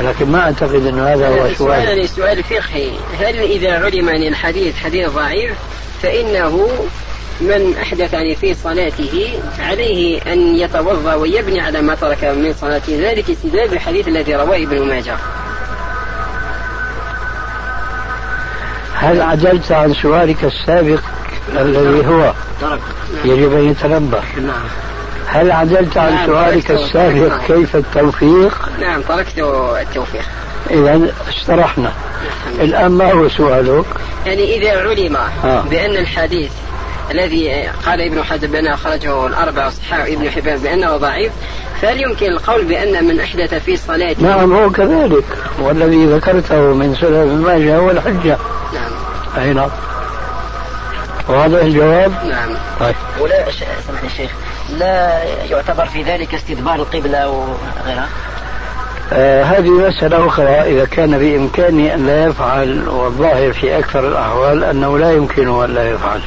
لكن 0.00 0.32
ما 0.32 0.40
أعتقد 0.40 0.86
أن 0.86 0.98
هذا 0.98 1.28
هو 1.28 1.54
سؤال. 1.54 1.56
سؤال 1.56 2.08
سؤال 2.08 2.44
فقهي. 2.44 2.90
هل 3.18 3.36
إذا 3.36 3.84
علم 3.84 4.08
أن 4.08 4.22
الحديث 4.22 4.76
حديث 4.76 5.08
ضعيف 5.08 5.52
فإنه 6.02 6.68
من 7.40 7.74
أحدث 7.82 8.12
يعني 8.12 8.36
في 8.36 8.54
صلاته 8.54 9.40
عليه 9.58 10.20
أن 10.32 10.56
يتوضأ 10.56 11.14
ويبني 11.14 11.60
على 11.60 11.82
ما 11.82 11.94
ترك 11.94 12.24
من 12.24 12.54
صلاته. 12.60 13.10
ذلك 13.10 13.30
استدلال 13.30 13.68
بالحديث 13.68 14.08
الذي 14.08 14.34
رواه 14.34 14.56
ابن 14.56 14.88
ماجه. 14.88 15.16
هل 18.94 19.22
عجلت 19.22 19.72
عن 19.72 19.94
سؤالك 19.94 20.44
السابق 20.44 21.00
الذي 21.56 22.06
هو؟ 22.06 22.32
يجب 23.24 23.52
أن 23.52 23.70
يتنبه. 23.70 24.20
نعم. 24.36 24.68
هل 25.28 25.52
عجلت 25.52 25.96
عن 25.96 26.14
نعم 26.14 26.26
سؤالك 26.26 26.70
السابق 26.70 27.28
نعم. 27.28 27.40
كيف 27.46 27.76
التوفيق؟ 27.76 28.68
نعم 28.80 29.02
تركت 29.02 29.38
التوفيق 29.80 30.24
إذا 30.70 31.12
استرحنا 31.28 31.92
الآن 32.60 32.90
ما 32.90 33.12
هو 33.12 33.28
سؤالك؟ 33.28 33.84
يعني 34.26 34.56
إذا 34.56 34.88
علم 34.88 35.16
آه. 35.16 35.60
بأن 35.60 35.96
الحديث 35.96 36.50
الذي 37.10 37.68
قال 37.86 38.00
ابن 38.00 38.22
حجر 38.22 38.46
بأنه 38.46 38.74
أخرجه 38.74 39.26
الأربعة 39.26 39.70
صحاح 39.70 40.06
ابن 40.06 40.30
حبان 40.30 40.58
بأنه 40.58 40.96
ضعيف 40.96 41.32
فهل 41.82 42.02
يمكن 42.02 42.26
القول 42.26 42.64
بأن 42.64 43.04
من 43.04 43.20
أحدث 43.20 43.54
في 43.54 43.76
صلاته 43.76 44.22
نعم 44.22 44.52
هو 44.52 44.70
كذلك 44.70 45.24
والذي 45.58 46.06
ذكرته 46.06 46.60
من 46.60 46.94
سنة 47.00 47.22
ابن 47.22 47.36
ماجه 47.36 47.76
هو 47.76 47.90
الحجة 47.90 48.38
نعم 48.74 48.90
أي 49.38 49.52
نعم 49.52 49.70
واضح 51.28 51.62
الجواب؟ 51.62 52.12
نعم 52.28 52.48
طيب 52.80 52.94
ولا 53.20 53.44
سمحني 53.86 54.06
الشيخ 54.06 54.30
لا 54.68 55.22
يعتبر 55.22 55.86
في 55.86 56.02
ذلك 56.02 56.34
استدبار 56.34 56.74
القبلة 56.74 57.28
وغيرها؟ 57.28 58.08
آه 59.12 59.42
هذه 59.42 59.70
مسألة 59.70 60.26
أخرى. 60.26 60.48
إذا 60.48 60.84
كان 60.84 61.18
بإمكاني 61.18 61.94
أن 61.94 62.06
لا 62.06 62.24
يفعل 62.24 62.88
والظاهر 62.88 63.52
في 63.52 63.78
أكثر 63.78 64.08
الأحوال 64.08 64.64
أنه 64.64 64.98
لا 64.98 65.12
يمكنه 65.12 65.64
أن 65.64 65.74
لا 65.74 65.90
يفعل. 65.90 66.20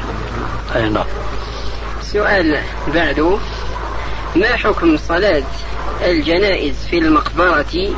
أي 0.75 0.89
نعم. 0.89 1.05
سؤال 2.01 2.57
بعده 2.93 3.37
ما 4.35 4.55
حكم 4.55 4.97
صلاة 4.97 5.43
الجنائز 6.05 6.75
في 6.89 6.97
المقبرة 6.97 7.89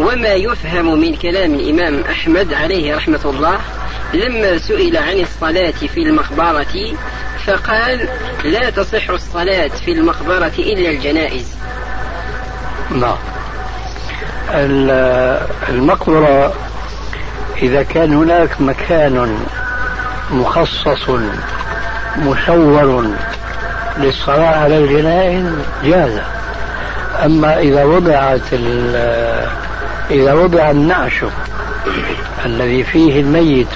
وما 0.00 0.28
يفهم 0.28 1.00
من 1.00 1.16
كلام 1.16 1.54
الإمام 1.54 2.04
أحمد 2.10 2.52
عليه 2.52 2.96
رحمة 2.96 3.20
الله؟ 3.24 3.58
لما 4.14 4.58
سئل 4.58 4.96
عن 4.96 5.20
الصلاة 5.20 5.70
في 5.94 6.02
المقبرة 6.02 6.96
فقال 7.46 8.08
لا 8.44 8.70
تصح 8.70 9.10
الصلاة 9.10 9.70
في 9.84 9.92
المقبرة 9.92 10.52
إلا 10.58 10.90
الجنائز. 10.90 11.54
نعم. 12.90 13.16
المقبرة 15.68 16.52
إذا 17.62 17.82
كان 17.82 18.14
هناك 18.14 18.60
مكان 18.60 19.38
مخصص 20.30 21.10
مشور 22.18 23.06
للصلاة 23.98 24.56
على 24.56 24.78
الجنائز 24.78 25.46
جاز. 25.84 26.20
أما 27.24 27.58
إذا 27.58 27.84
وضعت 27.84 28.52
إذا 30.10 30.32
وضع 30.32 30.70
النعش 30.70 31.24
الذي 32.44 32.84
فيه 32.84 33.20
الميت 33.20 33.68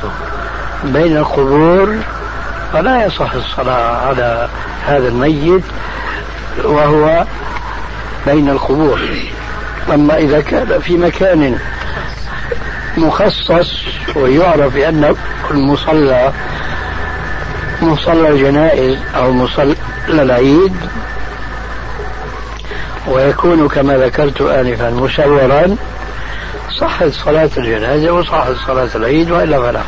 بين 0.84 1.16
القبور 1.16 1.96
فلا 2.72 3.06
يصح 3.06 3.32
الصلاة 3.32 4.06
على 4.06 4.48
هذا 4.86 5.09
الميت 5.09 5.62
وهو 6.64 7.24
بين 8.26 8.48
القبور. 8.48 9.00
أما 9.94 10.16
إذا 10.18 10.40
كان 10.40 10.80
في 10.80 10.96
مكان 10.96 11.59
مخصص 12.96 13.84
ويعرف 14.16 14.74
بأنه 14.74 15.16
المصلى 15.50 16.32
مصلى 17.82 18.28
الجنائز 18.28 18.98
أو 19.16 19.32
مصلى 19.32 19.74
العيد 20.09 20.74
ويكون 23.09 23.68
كما 23.68 23.96
ذكرت 23.96 24.40
آنفا 24.40 24.90
مشورا 24.90 25.76
صحت 26.81 27.12
صلاة 27.24 27.51
الجنازة 27.57 28.12
وصحت 28.12 28.53
صلاة 28.66 28.89
العيد 28.95 29.31
وإلا 29.31 29.62
فلا. 29.62 29.83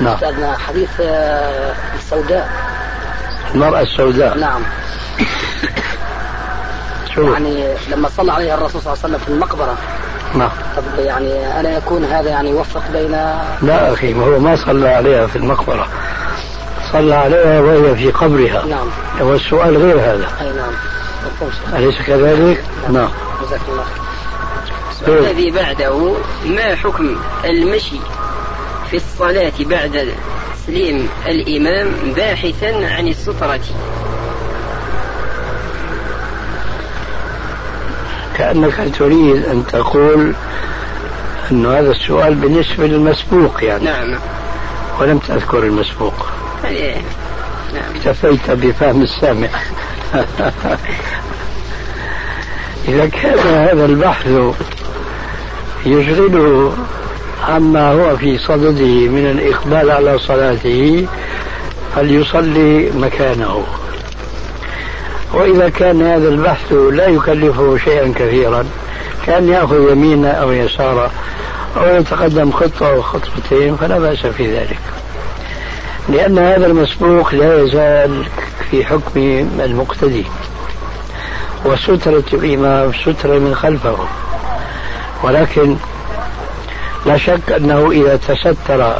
نعم. 0.00 0.14
أستاذنا 0.14 0.58
حديث 0.58 0.90
آه، 1.00 1.74
السوداء. 1.94 2.50
المرأة 3.54 3.80
السوداء. 3.80 4.38
نعم. 4.38 4.62
شو؟ 7.14 7.32
يعني 7.32 7.74
لما 7.88 8.08
صلى 8.08 8.32
عليها 8.32 8.54
الرسول 8.54 8.82
صلى 8.82 8.92
الله 8.92 9.04
عليه 9.04 9.14
وسلم 9.14 9.18
في 9.18 9.28
المقبرة. 9.28 9.76
نعم. 10.34 10.50
طب 10.76 10.82
يعني 10.98 11.60
ألا 11.60 11.76
يكون 11.76 12.04
هذا 12.04 12.30
يعني 12.30 12.50
يوفق 12.50 12.82
بين 12.92 13.10
لا 13.62 13.92
أخي 13.92 14.14
ما 14.14 14.24
هو 14.24 14.38
ما 14.38 14.56
صلى 14.56 14.88
عليها 14.88 15.26
في 15.26 15.36
المقبرة. 15.36 15.88
صلى 16.92 17.14
عليها 17.14 17.60
وهي 17.60 17.96
في 17.96 18.10
قبرها. 18.10 18.66
نعم. 18.66 18.86
هو 19.20 19.34
السؤال 19.34 19.76
غير 19.76 19.96
هذا. 19.96 20.28
أي 20.40 20.52
نعم. 20.52 20.72
أليس 21.76 22.02
كذلك؟ 22.06 22.64
نعم. 22.90 23.08
جزاك 23.42 23.60
الله 23.68 23.84
الذي 25.08 25.50
بعده 25.50 26.14
ما 26.46 26.74
حكم 26.74 27.16
المشي 27.44 28.00
في 28.90 28.96
الصلاة 28.96 29.52
بعد 29.60 30.08
تسليم 30.56 31.08
الإمام 31.26 31.92
باحثا 32.16 32.94
عن 32.96 33.08
السترة؟ 33.08 33.60
كأنك 38.38 38.96
تريد 38.98 39.44
أن 39.44 39.64
تقول 39.66 40.34
أن 41.50 41.66
هذا 41.66 41.90
السؤال 41.90 42.34
بالنسبة 42.34 42.86
للمسبوق 42.86 43.64
يعني. 43.64 43.84
نعم. 43.84 44.18
ولم 45.00 45.18
تذكر 45.18 45.58
المسبوق. 45.58 46.26
نعم. 47.74 47.84
اكتفيت 47.94 48.50
بفهم 48.50 49.02
السامع. 49.02 49.48
إذا 52.88 53.06
كان 53.06 53.38
هذا 53.38 53.84
البحث 53.84 54.26
يشغله 55.86 56.72
عما 57.48 57.92
هو 57.92 58.16
في 58.16 58.38
صدده 58.38 59.08
من 59.08 59.30
الإقبال 59.30 59.90
على 59.90 60.18
صلاته 60.18 61.06
فليصلي 61.96 62.90
مكانه. 62.90 63.64
وإذا 65.34 65.68
كان 65.68 66.02
هذا 66.02 66.28
البحث 66.28 66.72
لا 66.72 67.06
يكلفه 67.06 67.76
شيئا 67.76 68.12
كثيرا 68.16 68.64
كأن 69.26 69.48
يأخذ 69.48 69.90
يمينا 69.90 70.30
أو 70.30 70.52
يسارا 70.52 71.10
أو 71.76 71.96
يتقدم 71.96 72.52
خطوة 72.52 72.88
أو 72.88 73.02
خطوتين 73.02 73.76
فلا 73.76 73.98
بأس 73.98 74.26
في 74.26 74.56
ذلك. 74.56 74.78
لأن 76.08 76.38
هذا 76.38 76.66
المسبوق 76.66 77.34
لا 77.34 77.62
يزال 77.62 78.24
في 78.70 78.84
حكم 78.84 79.20
المقتدي. 79.64 80.24
وسترة 81.64 82.24
الإمام 82.32 82.92
سترة 82.92 83.38
من 83.38 83.54
خلفه. 83.54 83.96
ولكن 85.24 85.76
لا 87.06 87.18
شك 87.18 87.52
أنه 87.56 87.90
إذا 87.90 88.16
تستر 88.16 88.96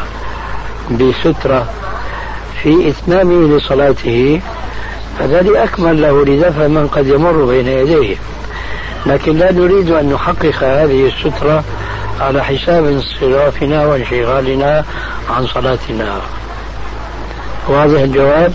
بسترة 0.91 1.67
في 2.63 2.89
إتمامه 2.89 3.57
لصلاته 3.57 4.41
فذلك 5.19 5.57
أكمل 5.57 6.03
له 6.03 6.25
لدفع 6.25 6.67
من 6.67 6.89
قد 6.89 7.07
يمر 7.07 7.45
بين 7.45 7.69
يديه. 7.69 8.17
لكن 9.07 9.37
لا 9.37 9.53
نريد 9.53 9.91
أن 9.91 10.13
نحقق 10.13 10.55
هذه 10.63 11.07
السترة 11.07 11.65
على 12.21 12.45
حساب 12.45 12.85
انصرافنا 12.85 13.87
وانشغالنا 13.87 14.85
عن 15.31 15.47
صلاتنا. 15.47 16.21
واضح 17.69 18.01
الجواب؟ 18.01 18.53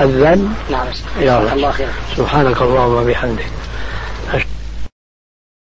أذن 0.00 0.54
نعم 0.70 0.86
يا 1.20 1.52
الله 1.52 1.70
خير 1.70 1.88
سبحانك 2.16 2.62
اللهم 2.62 2.94
وبحمدك. 2.94 3.46